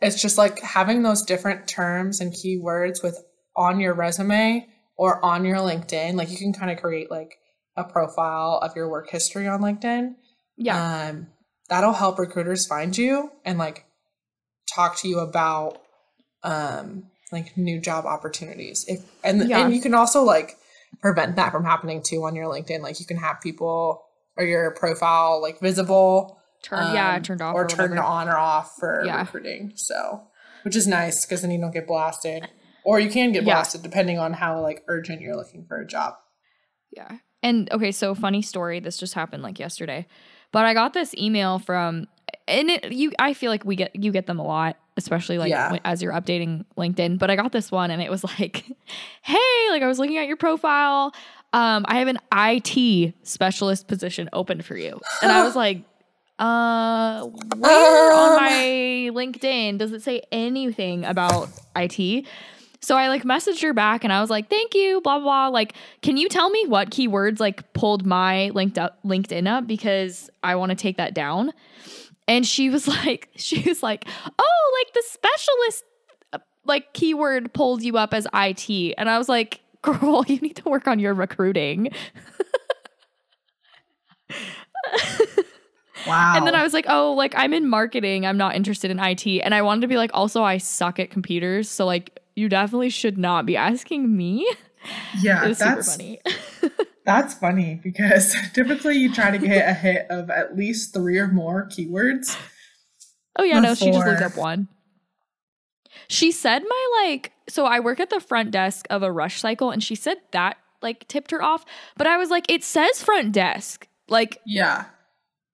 it's 0.00 0.20
just 0.20 0.38
like 0.38 0.60
having 0.60 1.02
those 1.02 1.22
different 1.22 1.68
terms 1.68 2.20
and 2.20 2.32
keywords 2.32 3.02
with 3.02 3.22
on 3.56 3.80
your 3.80 3.94
resume 3.94 4.66
or 4.96 5.24
on 5.24 5.44
your 5.44 5.58
LinkedIn. 5.58 6.14
Like 6.14 6.30
you 6.30 6.36
can 6.36 6.52
kind 6.52 6.70
of 6.70 6.78
create 6.78 7.10
like 7.10 7.38
a 7.76 7.84
profile 7.84 8.58
of 8.62 8.74
your 8.76 8.88
work 8.88 9.10
history 9.10 9.46
on 9.46 9.60
LinkedIn. 9.60 10.14
Yeah. 10.56 11.08
Um, 11.08 11.28
that'll 11.68 11.92
help 11.92 12.18
recruiters 12.18 12.66
find 12.66 12.96
you 12.96 13.30
and 13.44 13.58
like 13.58 13.84
talk 14.74 14.96
to 14.98 15.08
you 15.08 15.18
about 15.20 15.80
um 16.42 17.04
like 17.32 17.56
new 17.56 17.80
job 17.80 18.06
opportunities. 18.06 18.84
If 18.88 19.00
and 19.24 19.48
Yeah. 19.48 19.60
and 19.60 19.74
you 19.74 19.80
can 19.80 19.94
also 19.94 20.22
like 20.22 20.56
prevent 21.00 21.36
that 21.36 21.52
from 21.52 21.64
happening 21.64 22.02
too 22.06 22.24
on 22.24 22.34
your 22.34 22.46
LinkedIn. 22.46 22.80
Like 22.80 23.00
you 23.00 23.06
can 23.06 23.16
have 23.18 23.40
people 23.40 24.02
or 24.36 24.44
your 24.44 24.70
profile 24.72 25.40
like 25.42 25.60
visible 25.60 26.38
Turn 26.62 26.94
yeah, 26.94 27.16
um, 27.16 27.22
turned 27.22 27.42
off 27.42 27.54
or, 27.54 27.64
or, 27.64 27.68
turned 27.68 27.98
on 27.98 28.28
or 28.28 28.36
off 28.36 28.74
for 28.78 29.02
Yeah. 29.04 29.20
recruiting. 29.20 29.72
So, 29.76 30.22
which 30.62 30.74
is 30.74 30.86
nice 30.86 31.24
because 31.24 31.42
then 31.42 31.50
you 31.50 31.60
don't 31.60 31.70
get 31.70 31.86
blasted, 31.86 32.48
or 32.84 32.98
you 32.98 33.08
can 33.10 33.30
get 33.32 33.44
Yeah. 33.44 33.54
blasted 33.54 33.82
depending 33.82 34.18
on 34.18 34.32
how 34.32 34.60
like 34.60 34.82
urgent 34.88 35.20
you're 35.20 35.36
looking 35.36 35.64
for 35.66 35.80
a 35.80 35.86
job. 35.86 36.14
Yeah. 36.90 37.18
And 37.42 37.70
okay, 37.70 37.92
so 37.92 38.14
funny 38.14 38.42
story. 38.42 38.80
This 38.80 38.96
just 38.98 39.14
happened 39.14 39.42
like 39.42 39.58
yesterday, 39.60 40.06
but 40.56 40.64
I 40.64 40.72
got 40.72 40.94
this 40.94 41.14
email 41.14 41.58
from, 41.58 42.06
and 42.48 42.70
it, 42.70 42.90
you. 42.92 43.12
I 43.18 43.34
feel 43.34 43.50
like 43.50 43.64
we 43.66 43.76
get 43.76 43.94
you 43.94 44.10
get 44.10 44.24
them 44.26 44.38
a 44.38 44.46
lot. 44.46 44.76
especially 44.98 45.36
like 45.36 45.50
Yeah. 45.50 45.72
when- 45.72 45.80
as 45.84 46.00
you're 46.02 46.14
updating 46.14 46.64
LinkedIn. 46.78 47.18
But 47.18 47.30
I 47.30 47.36
got 47.36 47.52
this 47.52 47.70
one 47.70 47.90
and 47.90 48.00
it 48.00 48.10
was 48.10 48.24
like, 48.38 48.64
hey, 49.20 49.68
like 49.68 49.82
I 49.82 49.86
was 49.86 49.98
looking 49.98 50.16
at 50.16 50.26
your 50.26 50.38
profile. 50.38 51.12
Um, 51.52 51.84
I 51.86 51.98
have 51.98 52.08
an 52.08 52.18
IT 52.34 53.12
specialist 53.22 53.88
position 53.88 54.30
open 54.32 54.62
for 54.62 54.74
you. 54.74 54.98
And 55.22 55.30
I 55.30 55.42
was 55.44 55.54
like, 55.64 55.82
uh, 56.38 57.24
where 57.58 58.12
on 58.14 58.30
Um. 58.30 58.36
my 58.36 59.10
LinkedIn 59.12 59.76
does 59.78 59.92
it 59.92 60.02
say 60.02 60.22
anything 60.32 61.04
about 61.04 61.50
IT? 61.76 62.26
So 62.86 62.96
I 62.96 63.08
like 63.08 63.24
messaged 63.24 63.62
her 63.62 63.72
back 63.72 64.04
and 64.04 64.12
I 64.12 64.20
was 64.20 64.30
like, 64.30 64.48
thank 64.48 64.72
you, 64.72 65.00
blah, 65.00 65.18
blah, 65.18 65.24
blah. 65.24 65.48
Like, 65.48 65.74
can 66.02 66.16
you 66.16 66.28
tell 66.28 66.50
me 66.50 66.66
what 66.68 66.90
keywords 66.90 67.40
like 67.40 67.72
pulled 67.72 68.06
my 68.06 68.50
linked 68.50 68.78
up 68.78 69.02
LinkedIn 69.04 69.48
up? 69.48 69.66
Because 69.66 70.30
I 70.44 70.54
want 70.54 70.70
to 70.70 70.76
take 70.76 70.96
that 70.98 71.12
down. 71.12 71.52
And 72.28 72.46
she 72.46 72.70
was 72.70 72.86
like, 73.04 73.28
she 73.34 73.60
was 73.68 73.82
like, 73.82 74.06
oh, 74.38 74.84
like 74.84 74.94
the 74.94 75.02
specialist 75.04 75.84
uh, 76.32 76.38
like 76.64 76.92
keyword 76.92 77.52
pulled 77.52 77.82
you 77.82 77.98
up 77.98 78.14
as 78.14 78.28
IT. 78.32 78.94
And 78.96 79.10
I 79.10 79.18
was 79.18 79.28
like, 79.28 79.62
girl, 79.82 80.24
you 80.28 80.38
need 80.38 80.54
to 80.54 80.68
work 80.68 80.86
on 80.86 81.00
your 81.00 81.12
recruiting. 81.12 81.90
Wow. 86.06 86.34
And 86.36 86.46
then 86.46 86.54
I 86.54 86.62
was 86.62 86.72
like, 86.72 86.86
oh, 86.88 87.14
like 87.14 87.34
I'm 87.36 87.52
in 87.52 87.68
marketing. 87.68 88.26
I'm 88.26 88.36
not 88.36 88.54
interested 88.54 88.92
in 88.92 89.00
IT. 89.00 89.26
And 89.26 89.56
I 89.56 89.62
wanted 89.62 89.80
to 89.80 89.88
be 89.88 89.96
like, 89.96 90.12
also, 90.14 90.44
I 90.44 90.58
suck 90.58 91.00
at 91.00 91.10
computers. 91.10 91.68
So, 91.68 91.84
like, 91.84 92.20
you 92.36 92.48
definitely 92.48 92.90
should 92.90 93.18
not 93.18 93.46
be 93.46 93.56
asking 93.56 94.16
me. 94.16 94.48
yeah, 95.20 95.44
it 95.44 95.48
was 95.48 95.58
super 95.58 95.74
that's 95.74 95.96
funny. 95.96 96.20
that's 97.04 97.34
funny 97.34 97.80
because 97.82 98.36
typically 98.54 98.96
you 98.96 99.12
try 99.12 99.30
to 99.30 99.38
get 99.38 99.68
a 99.68 99.72
hit 99.74 100.06
of 100.10 100.30
at 100.30 100.56
least 100.56 100.94
three 100.94 101.18
or 101.18 101.26
more 101.26 101.66
keywords. 101.66 102.38
oh, 103.38 103.42
yeah, 103.42 103.58
no, 103.58 103.74
she 103.74 103.90
just 103.90 104.06
looked 104.06 104.22
up 104.22 104.36
one. 104.36 104.68
She 106.08 106.30
said 106.30 106.62
my 106.68 107.02
like, 107.02 107.32
so 107.48 107.64
I 107.64 107.80
work 107.80 107.98
at 107.98 108.10
the 108.10 108.20
front 108.20 108.52
desk 108.52 108.86
of 108.90 109.02
a 109.02 109.10
rush 109.10 109.40
cycle, 109.40 109.70
and 109.70 109.82
she 109.82 109.96
said 109.96 110.18
that 110.30 110.58
like 110.82 111.08
tipped 111.08 111.30
her 111.32 111.42
off. 111.42 111.64
But 111.96 112.06
I 112.06 112.16
was 112.16 112.30
like, 112.30 112.50
it 112.50 112.62
says 112.62 113.02
front 113.02 113.32
desk. 113.32 113.88
Like, 114.08 114.38
Yeah. 114.46 114.84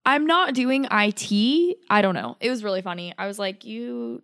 I'm 0.04 0.26
not 0.26 0.54
doing 0.54 0.84
IT. 0.90 1.76
I 1.88 2.02
don't 2.02 2.16
know. 2.16 2.36
It 2.40 2.50
was 2.50 2.64
really 2.64 2.82
funny. 2.82 3.14
I 3.16 3.28
was 3.28 3.38
like, 3.38 3.64
you 3.64 4.20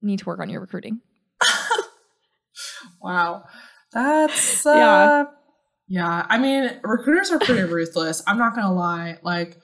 need 0.00 0.20
to 0.20 0.24
work 0.24 0.38
on 0.38 0.48
your 0.48 0.60
recruiting. 0.60 1.00
Wow. 3.00 3.44
That's 3.92 4.64
uh, 4.66 4.72
Yeah. 4.74 5.24
yeah. 5.88 6.26
I 6.28 6.38
mean, 6.38 6.80
recruiters 6.82 7.30
are 7.30 7.38
pretty 7.38 7.62
ruthless. 7.62 8.22
I'm 8.26 8.38
not 8.38 8.54
gonna 8.54 8.74
lie. 8.74 9.18
Like, 9.22 9.58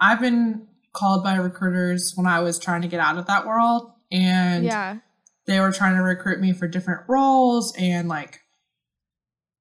I've 0.00 0.20
been 0.20 0.66
called 0.92 1.22
by 1.24 1.36
recruiters 1.36 2.12
when 2.16 2.26
I 2.26 2.40
was 2.40 2.58
trying 2.58 2.82
to 2.82 2.88
get 2.88 3.00
out 3.00 3.18
of 3.18 3.26
that 3.26 3.46
world, 3.46 3.92
and 4.10 4.64
yeah. 4.64 4.98
they 5.46 5.60
were 5.60 5.72
trying 5.72 5.96
to 5.96 6.02
recruit 6.02 6.40
me 6.40 6.52
for 6.52 6.66
different 6.68 7.02
roles, 7.08 7.74
and 7.78 8.08
like, 8.08 8.40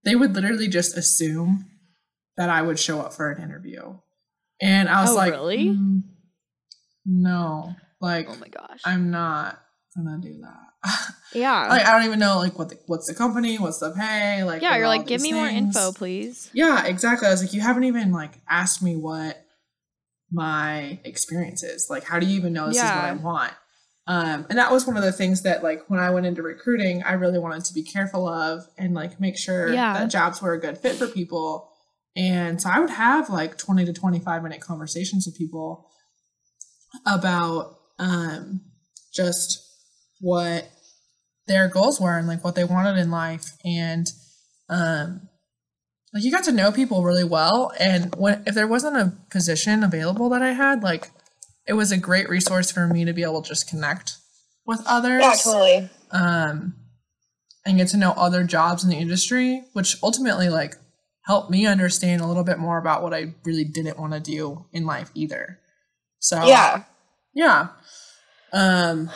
they 0.03 0.15
would 0.15 0.33
literally 0.35 0.67
just 0.67 0.97
assume 0.97 1.65
that 2.37 2.49
I 2.49 2.61
would 2.61 2.79
show 2.79 3.01
up 3.01 3.13
for 3.13 3.31
an 3.31 3.41
interview, 3.41 3.97
and 4.61 4.89
I 4.89 5.01
was 5.01 5.11
Oh, 5.11 5.15
like, 5.15 5.33
really? 5.33 5.69
"Mm, 5.69 6.03
no, 7.05 7.75
like, 8.01 8.27
Oh 8.29 8.35
my 8.37 8.47
gosh. 8.47 8.79
I'm 8.85 9.11
not 9.11 9.59
gonna 10.05 10.21
do 10.21 10.41
that. 10.41 11.09
yeah. 11.33 11.67
like 11.69 11.85
I 11.85 11.91
don't 11.93 12.05
even 12.05 12.19
know 12.19 12.37
like 12.37 12.57
what 12.57 12.69
the, 12.69 12.79
what's 12.85 13.07
the 13.07 13.15
company, 13.15 13.57
what's 13.57 13.79
the 13.79 13.91
pay, 13.91 14.43
like 14.43 14.61
yeah, 14.61 14.77
you're 14.77 14.87
like, 14.87 15.07
give 15.07 15.21
me 15.21 15.33
more 15.33 15.47
info, 15.47 15.91
please. 15.91 16.49
Yeah, 16.53 16.85
exactly. 16.85 17.27
I 17.27 17.31
was 17.31 17.41
like, 17.43 17.53
you 17.53 17.61
haven't 17.61 17.83
even 17.85 18.11
like 18.11 18.33
asked 18.49 18.81
me 18.83 18.95
what 18.95 19.43
my 20.31 20.99
experience 21.03 21.63
is. 21.63 21.87
Like, 21.89 22.03
how 22.03 22.19
do 22.19 22.25
you 22.25 22.35
even 22.37 22.53
know 22.53 22.67
this 22.67 22.77
is 22.77 22.83
what 22.83 22.91
I 22.91 23.13
want? 23.13 23.53
Um, 24.09 24.45
and 24.49 24.57
that 24.57 24.71
was 24.71 24.87
one 24.87 24.95
of 24.95 25.03
the 25.03 25.11
things 25.11 25.41
that 25.43 25.63
like 25.63 25.83
when 25.89 25.99
I 25.99 26.11
went 26.11 26.25
into 26.25 26.41
recruiting, 26.41 27.03
I 27.03 27.13
really 27.13 27.39
wanted 27.39 27.65
to 27.65 27.73
be 27.73 27.83
careful 27.83 28.27
of 28.27 28.63
and 28.77 28.93
like 28.93 29.19
make 29.19 29.37
sure 29.37 29.67
Yeah. 29.73 29.93
that 29.93 30.09
jobs 30.09 30.41
were 30.41 30.53
a 30.53 30.59
good 30.59 30.77
fit 30.77 30.95
for 30.95 31.07
people. 31.07 31.69
And 32.15 32.61
so 32.61 32.69
I 32.69 32.79
would 32.79 32.89
have 32.89 33.29
like 33.29 33.57
20 33.57 33.83
to 33.85 33.93
25 33.93 34.43
minute 34.43 34.61
conversations 34.61 35.25
with 35.25 35.37
people 35.37 35.89
about 37.05 37.79
um 37.99 38.61
just 39.13 39.61
what 40.19 40.69
their 41.47 41.67
goals 41.67 41.99
were 41.99 42.17
and 42.17 42.27
like 42.27 42.43
what 42.43 42.55
they 42.55 42.63
wanted 42.63 42.97
in 42.97 43.09
life. 43.11 43.51
And 43.63 44.07
um 44.69 45.29
like 46.13 46.23
you 46.23 46.31
got 46.31 46.43
to 46.45 46.51
know 46.51 46.71
people 46.71 47.03
really 47.03 47.23
well. 47.23 47.71
And 47.79 48.13
when 48.15 48.43
if 48.45 48.55
there 48.55 48.67
wasn't 48.67 48.97
a 48.97 49.13
position 49.29 49.83
available 49.83 50.29
that 50.29 50.41
I 50.41 50.53
had 50.53 50.83
like 50.83 51.11
it 51.67 51.73
was 51.73 51.91
a 51.91 51.97
great 51.97 52.29
resource 52.29 52.71
for 52.71 52.87
me 52.87 53.03
to 53.05 53.13
be 53.13 53.23
able 53.23 53.41
to 53.41 53.49
just 53.49 53.69
connect 53.69 54.13
with 54.65 54.81
others. 54.87 55.21
Yeah, 55.21 55.35
totally. 55.35 55.89
um 56.11 56.75
and 57.65 57.77
get 57.77 57.89
to 57.89 57.97
know 57.97 58.11
other 58.11 58.43
jobs 58.45 58.83
in 58.83 58.89
the 58.89 58.95
industry 58.97 59.63
which 59.73 59.97
ultimately 60.01 60.49
like 60.49 60.75
helped 61.25 61.49
me 61.51 61.65
understand 61.65 62.21
a 62.21 62.25
little 62.25 62.45
bit 62.45 62.57
more 62.57 62.77
about 62.77 63.03
what 63.03 63.13
I 63.13 63.33
really 63.43 63.65
didn't 63.65 63.99
want 63.99 64.13
to 64.13 64.19
do 64.21 64.65
in 64.71 64.85
life 64.85 65.11
either. 65.13 65.59
So 66.19 66.47
Yeah. 66.47 66.83
yeah. 67.33 67.67
Um 68.53 69.09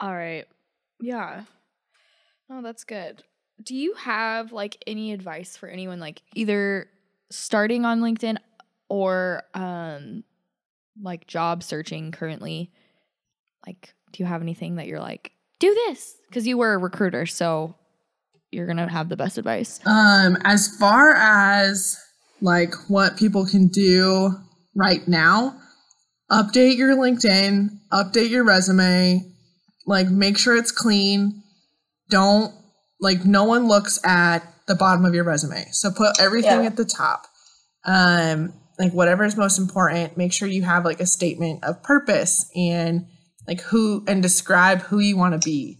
All 0.00 0.14
right. 0.14 0.46
Yeah. 1.00 1.44
Oh, 2.50 2.62
that's 2.62 2.84
good. 2.84 3.22
Do 3.62 3.74
you 3.74 3.94
have 3.94 4.52
like 4.52 4.82
any 4.86 5.12
advice 5.12 5.56
for 5.56 5.68
anyone 5.68 6.00
like 6.00 6.22
either 6.34 6.88
starting 7.30 7.84
on 7.84 8.00
LinkedIn 8.00 8.38
or 8.88 9.42
um 9.54 10.24
like 11.00 11.26
job 11.26 11.62
searching 11.62 12.12
currently? 12.12 12.70
Like 13.66 13.94
do 14.12 14.22
you 14.22 14.26
have 14.26 14.42
anything 14.42 14.76
that 14.76 14.86
you're 14.86 15.00
like, 15.00 15.32
do 15.58 15.72
this? 15.86 16.16
Cuz 16.32 16.46
you 16.46 16.56
were 16.56 16.74
a 16.74 16.78
recruiter, 16.78 17.26
so 17.26 17.76
you're 18.50 18.66
going 18.66 18.78
to 18.78 18.88
have 18.88 19.08
the 19.08 19.16
best 19.16 19.38
advice. 19.38 19.80
Um, 19.86 20.36
as 20.44 20.76
far 20.76 21.14
as 21.14 21.96
like 22.40 22.74
what 22.88 23.16
people 23.16 23.46
can 23.46 23.68
do 23.68 24.34
right 24.74 25.06
now, 25.06 25.60
update 26.30 26.76
your 26.76 26.96
LinkedIn, 26.96 27.78
update 27.92 28.30
your 28.30 28.44
resume, 28.44 29.24
like 29.86 30.08
make 30.08 30.38
sure 30.38 30.56
it's 30.56 30.72
clean. 30.72 31.42
Don't 32.10 32.54
like 33.00 33.24
no 33.24 33.44
one 33.44 33.66
looks 33.68 33.98
at 34.04 34.40
the 34.66 34.74
bottom 34.74 35.04
of 35.04 35.14
your 35.14 35.24
resume. 35.24 35.66
So 35.72 35.90
put 35.90 36.20
everything 36.20 36.60
Yeah. 36.60 36.66
at 36.66 36.76
the 36.76 36.84
top. 36.84 37.26
Um, 37.84 38.52
like 38.78 38.92
whatever 38.92 39.24
is 39.24 39.36
most 39.36 39.58
important, 39.58 40.16
make 40.16 40.32
sure 40.32 40.48
you 40.48 40.62
have 40.62 40.84
like 40.84 41.00
a 41.00 41.06
statement 41.06 41.64
of 41.64 41.82
purpose 41.82 42.50
and 42.54 43.06
like 43.46 43.60
who 43.62 44.04
and 44.06 44.22
describe 44.22 44.80
who 44.82 44.98
you 44.98 45.16
want 45.16 45.40
to 45.40 45.44
be. 45.46 45.78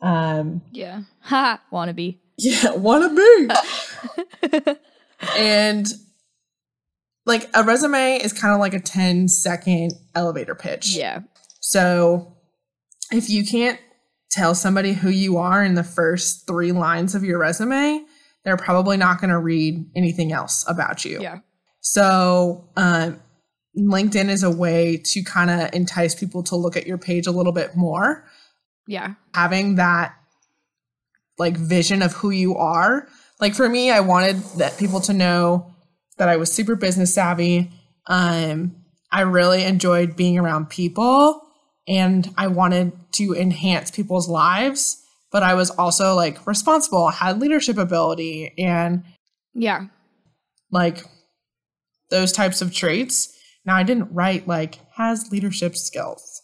Um, 0.00 0.62
Yeah. 0.72 1.02
Ha, 1.20 1.60
wannabe. 1.72 2.18
yeah, 2.38 2.70
wanna 2.72 3.14
be. 3.14 3.48
and 5.38 5.86
like 7.26 7.48
a 7.54 7.62
resume 7.62 8.16
is 8.16 8.32
kind 8.32 8.52
of 8.54 8.60
like 8.60 8.74
a 8.74 8.80
10 8.80 9.28
second 9.28 9.92
elevator 10.14 10.54
pitch. 10.54 10.96
yeah. 10.96 11.20
So 11.60 12.36
if 13.12 13.28
you 13.30 13.44
can't 13.44 13.78
tell 14.30 14.54
somebody 14.54 14.92
who 14.94 15.10
you 15.10 15.36
are 15.36 15.62
in 15.64 15.74
the 15.74 15.84
first 15.84 16.46
three 16.46 16.72
lines 16.72 17.14
of 17.14 17.22
your 17.24 17.38
resume, 17.38 18.04
they're 18.44 18.56
probably 18.56 18.96
not 18.96 19.20
going 19.20 19.30
to 19.30 19.38
read 19.38 19.84
anything 19.94 20.32
else 20.32 20.64
about 20.66 21.04
you. 21.04 21.20
Yeah. 21.20 21.38
So, 21.80 22.68
um, 22.76 23.20
LinkedIn 23.78 24.28
is 24.28 24.42
a 24.42 24.50
way 24.50 25.00
to 25.12 25.22
kind 25.22 25.50
of 25.50 25.70
entice 25.72 26.14
people 26.14 26.42
to 26.44 26.56
look 26.56 26.76
at 26.76 26.86
your 26.86 26.98
page 26.98 27.26
a 27.26 27.30
little 27.30 27.52
bit 27.52 27.74
more 27.74 28.28
Yeah. 28.86 29.14
having 29.34 29.76
that 29.76 30.14
like 31.38 31.56
vision 31.56 32.02
of 32.02 32.12
who 32.12 32.30
you 32.30 32.54
are. 32.56 33.08
Like 33.40 33.54
for 33.54 33.68
me, 33.68 33.90
I 33.90 34.00
wanted 34.00 34.36
that 34.58 34.76
people 34.78 35.00
to 35.00 35.12
know 35.14 35.74
that 36.18 36.28
I 36.28 36.36
was 36.36 36.52
super 36.52 36.76
business 36.76 37.14
savvy. 37.14 37.70
Um, 38.06 38.76
I 39.10 39.22
really 39.22 39.64
enjoyed 39.64 40.16
being 40.16 40.38
around 40.38 40.68
people 40.68 41.41
and 41.88 42.32
I 42.36 42.46
wanted 42.46 42.92
to 43.12 43.34
enhance 43.34 43.90
people's 43.90 44.28
lives, 44.28 45.02
but 45.30 45.42
I 45.42 45.54
was 45.54 45.70
also 45.70 46.14
like 46.14 46.46
responsible, 46.46 47.08
had 47.10 47.40
leadership 47.40 47.78
ability 47.78 48.52
and 48.58 49.04
Yeah. 49.54 49.86
like 50.70 51.04
those 52.10 52.32
types 52.32 52.60
of 52.62 52.74
traits. 52.74 53.36
Now 53.64 53.76
I 53.76 53.82
didn't 53.82 54.12
write 54.12 54.46
like 54.46 54.78
has 54.96 55.30
leadership 55.32 55.76
skills. 55.76 56.40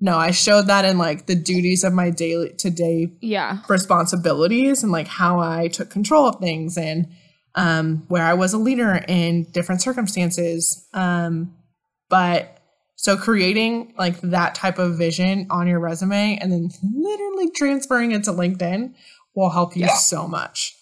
No, 0.00 0.16
I 0.16 0.30
showed 0.30 0.66
that 0.68 0.84
in 0.86 0.96
like 0.98 1.26
the 1.26 1.34
duties 1.34 1.84
of 1.84 1.92
my 1.92 2.10
daily 2.10 2.54
to 2.58 2.70
day 2.70 3.12
Yeah. 3.20 3.58
responsibilities 3.68 4.82
and 4.82 4.90
like 4.90 5.06
how 5.08 5.40
I 5.40 5.68
took 5.68 5.90
control 5.90 6.26
of 6.26 6.40
things 6.40 6.76
and 6.78 7.06
um, 7.54 8.04
where 8.08 8.22
I 8.24 8.34
was 8.34 8.52
a 8.52 8.58
leader 8.58 9.04
in 9.08 9.44
different 9.50 9.82
circumstances. 9.82 10.86
Um, 10.94 11.54
but 12.08 12.59
so 13.02 13.16
creating 13.16 13.94
like 13.96 14.20
that 14.20 14.54
type 14.54 14.78
of 14.78 14.98
vision 14.98 15.46
on 15.48 15.66
your 15.66 15.80
resume 15.80 16.36
and 16.38 16.52
then 16.52 16.68
literally 16.94 17.50
transferring 17.50 18.12
it 18.12 18.24
to 18.24 18.30
LinkedIn 18.30 18.92
will 19.34 19.48
help 19.48 19.74
you 19.74 19.86
Yeah. 19.86 19.94
so 19.94 20.28
much. 20.28 20.74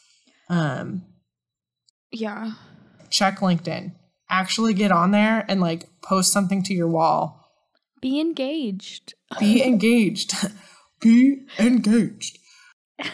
Um, 0.48 1.02
Yeah. 2.10 2.54
check 3.08 3.38
LinkedIn. 3.38 3.92
Actually 4.28 4.74
get 4.74 4.90
on 4.90 5.12
there 5.12 5.44
and 5.48 5.60
like 5.60 5.88
post 6.02 6.32
something 6.32 6.62
to 6.64 6.74
your 6.74 6.88
wall 6.88 7.48
Be 8.02 8.18
engaged. 8.20 9.14
Be 9.38 9.62
engaged. 9.72 10.34
Be 11.00 11.46
engaged 11.60 12.38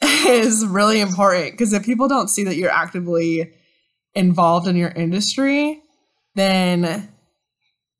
is 0.00 0.64
really 0.64 1.00
important 1.00 1.50
because 1.52 1.72
if 1.72 1.84
people 1.84 2.06
don't 2.06 2.28
see 2.28 2.44
that 2.44 2.54
you're 2.54 2.70
actively 2.70 3.52
involved 4.14 4.68
in 4.68 4.76
your 4.76 4.90
industry, 4.90 5.82
then 6.36 7.08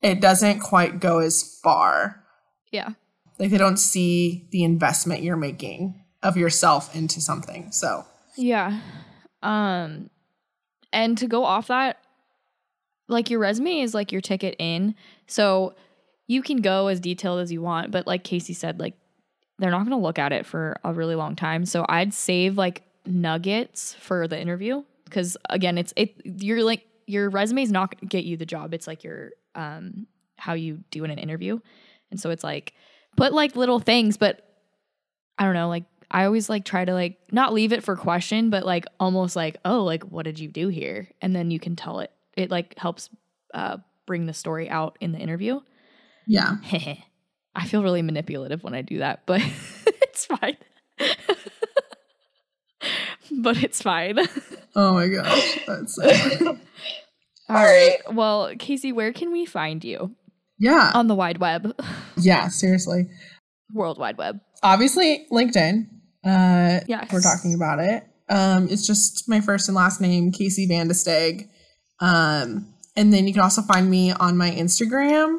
it 0.02 0.20
doesn't 0.20 0.60
quite 0.60 1.00
go 1.00 1.18
as 1.18 1.58
far. 1.62 2.24
yeah. 2.70 2.90
Like 3.38 3.50
they 3.50 3.58
don't 3.58 3.78
see 3.78 4.46
the 4.50 4.64
investment 4.64 5.22
you're 5.22 5.36
making 5.36 6.04
of 6.22 6.36
yourself 6.36 6.94
into 6.94 7.20
something. 7.22 7.72
So, 7.72 8.04
Yeah. 8.36 8.80
Um 9.42 10.10
and 10.92 11.16
to 11.18 11.26
go 11.26 11.44
off 11.44 11.68
that 11.68 11.98
like 13.08 13.30
your 13.30 13.40
resume 13.40 13.80
is 13.80 13.94
like 13.94 14.12
your 14.12 14.20
ticket 14.20 14.56
in. 14.58 14.94
So 15.26 15.74
you 16.26 16.42
can 16.42 16.58
go 16.58 16.88
as 16.88 17.00
detailed 17.00 17.40
as 17.40 17.50
you 17.50 17.62
want, 17.62 17.90
but 17.90 18.06
like 18.06 18.24
Casey 18.24 18.52
said 18.52 18.78
like 18.78 18.94
they're 19.58 19.70
not 19.70 19.80
going 19.80 19.90
to 19.90 19.96
look 19.96 20.18
at 20.18 20.32
it 20.32 20.46
for 20.46 20.78
a 20.84 20.92
really 20.92 21.14
long 21.14 21.34
time. 21.36 21.64
So 21.66 21.84
I'd 21.88 22.14
save 22.14 22.56
like 22.56 22.82
nuggets 23.06 23.94
for 23.94 24.28
the 24.28 24.38
interview 24.38 24.84
cuz 25.10 25.36
again 25.48 25.78
it's 25.78 25.92
it 25.96 26.14
you're 26.24 26.62
like 26.62 26.86
your 27.06 27.30
resume 27.30 27.62
is 27.62 27.72
not 27.72 27.90
going 27.90 28.00
to 28.00 28.06
get 28.06 28.24
you 28.24 28.36
the 28.36 28.46
job. 28.46 28.74
It's 28.74 28.86
like 28.86 29.02
your 29.02 29.30
um 29.54 30.06
how 30.36 30.54
you 30.54 30.82
do 30.90 31.04
in 31.04 31.10
an 31.10 31.18
interview. 31.18 31.58
And 32.10 32.18
so 32.18 32.30
it's 32.30 32.44
like 32.44 32.72
put 33.16 33.32
like 33.32 33.56
little 33.56 33.78
things 33.78 34.16
but 34.16 34.46
I 35.38 35.44
don't 35.44 35.54
know, 35.54 35.68
like 35.68 35.84
I 36.10 36.24
always 36.24 36.48
like 36.48 36.64
try 36.64 36.84
to 36.84 36.92
like 36.92 37.18
not 37.30 37.52
leave 37.52 37.72
it 37.72 37.84
for 37.84 37.96
question, 37.96 38.50
but 38.50 38.66
like 38.66 38.84
almost 38.98 39.36
like, 39.36 39.58
oh, 39.64 39.84
like 39.84 40.02
what 40.04 40.24
did 40.24 40.38
you 40.38 40.48
do 40.48 40.68
here? 40.68 41.08
And 41.22 41.34
then 41.34 41.50
you 41.50 41.60
can 41.60 41.76
tell 41.76 42.00
it. 42.00 42.10
It 42.36 42.50
like 42.50 42.78
helps 42.78 43.10
uh 43.54 43.78
bring 44.06 44.26
the 44.26 44.34
story 44.34 44.68
out 44.68 44.96
in 45.00 45.12
the 45.12 45.18
interview. 45.18 45.60
yeah. 46.70 46.94
I 47.54 47.66
feel 47.66 47.82
really 47.82 48.02
manipulative 48.02 48.62
when 48.62 48.74
I 48.74 48.82
do 48.82 48.98
that, 48.98 49.22
but 49.26 49.40
it's 49.86 50.26
fine. 50.26 50.56
but 53.32 53.62
it's 53.62 53.82
fine. 53.82 54.18
Oh 54.76 54.94
my 54.94 55.08
gosh. 55.08 55.58
That's 55.66 55.96
so 55.96 56.58
All 57.50 57.64
right. 57.64 57.98
Well, 58.12 58.52
Casey, 58.58 58.92
where 58.92 59.12
can 59.12 59.32
we 59.32 59.44
find 59.46 59.84
you 59.84 60.14
Yeah. 60.58 60.92
on 60.94 61.06
the 61.08 61.14
wide 61.14 61.38
web, 61.38 61.74
Yeah, 62.16 62.48
seriously. 62.48 63.06
World 63.72 63.98
Wide 63.98 64.18
Web? 64.18 64.40
Obviously, 64.62 65.26
LinkedIn. 65.30 65.86
Uh 66.24 66.80
Yes. 66.86 67.10
we're 67.12 67.20
talking 67.22 67.54
about 67.54 67.78
it. 67.80 68.04
Um, 68.28 68.68
it's 68.70 68.86
just 68.86 69.28
my 69.28 69.40
first 69.40 69.68
and 69.68 69.74
last 69.76 70.00
name, 70.00 70.30
Casey 70.32 70.68
Vandesteg. 70.68 71.48
Um, 72.00 72.66
and 72.96 73.12
then 73.12 73.26
you 73.26 73.32
can 73.32 73.42
also 73.42 73.62
find 73.62 73.90
me 73.90 74.12
on 74.12 74.36
my 74.36 74.50
Instagram, 74.50 75.38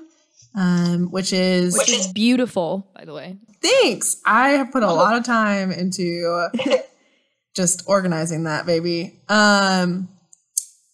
um, 0.55 1.07
which 1.11 1.31
is 1.33 1.77
Which 1.77 1.89
is 1.91 2.07
beautiful, 2.07 2.87
by 2.95 3.05
the 3.05 3.13
way. 3.13 3.37
thanks. 3.61 4.17
I 4.25 4.49
have 4.51 4.71
put 4.71 4.83
a 4.83 4.91
lot 4.91 5.15
of 5.17 5.23
time 5.23 5.71
into 5.71 6.47
just 7.55 7.83
organizing 7.87 8.43
that, 8.45 8.65
baby. 8.65 9.19
Um, 9.29 10.09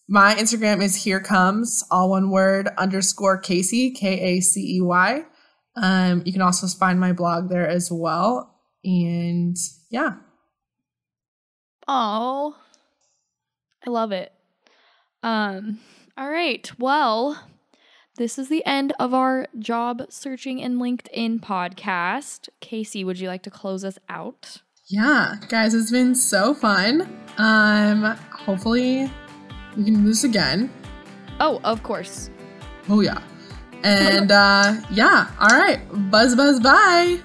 my 0.07 0.35
Instagram 0.35 0.81
is 0.81 0.95
here 1.03 1.19
comes 1.19 1.83
all 1.91 2.09
one 2.11 2.29
word 2.29 2.69
underscore 2.77 3.37
Casey 3.37 3.91
K 3.91 4.19
A 4.19 4.39
C 4.41 4.77
E 4.77 4.81
Y. 4.81 5.25
Um, 5.75 6.23
you 6.25 6.33
can 6.33 6.41
also 6.41 6.67
find 6.67 6.99
my 6.99 7.13
blog 7.13 7.49
there 7.49 7.67
as 7.67 7.91
well. 7.91 8.55
And 8.83 9.55
yeah, 9.89 10.15
Oh, 11.87 12.55
I 13.85 13.89
love 13.89 14.11
it. 14.11 14.33
Um, 15.23 15.79
all 16.17 16.29
right. 16.29 16.69
Well, 16.77 17.47
this 18.17 18.37
is 18.37 18.49
the 18.49 18.65
end 18.65 18.93
of 18.99 19.13
our 19.13 19.47
job 19.57 20.03
searching 20.09 20.59
in 20.59 20.79
LinkedIn 20.79 21.39
podcast. 21.39 22.49
Casey, 22.59 23.03
would 23.03 23.19
you 23.19 23.29
like 23.29 23.43
to 23.43 23.49
close 23.51 23.85
us 23.85 23.97
out? 24.09 24.61
Yeah, 24.89 25.35
guys, 25.49 25.73
it's 25.73 25.91
been 25.91 26.15
so 26.15 26.53
fun. 26.53 27.09
Um, 27.37 28.03
hopefully 28.31 29.09
we 29.77 29.83
can 29.85 29.93
do 29.93 30.03
this 30.03 30.23
again. 30.23 30.69
Oh, 31.39 31.61
of 31.63 31.83
course. 31.83 32.29
Oh 32.89 33.01
yeah. 33.01 33.21
And 33.83 34.31
uh 34.31 34.81
yeah, 34.91 35.29
all 35.39 35.57
right. 35.57 35.79
Buzz 36.11 36.35
buzz 36.35 36.59
bye. 36.59 37.19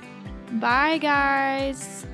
Bye, 0.61 0.99
guys. 0.99 2.05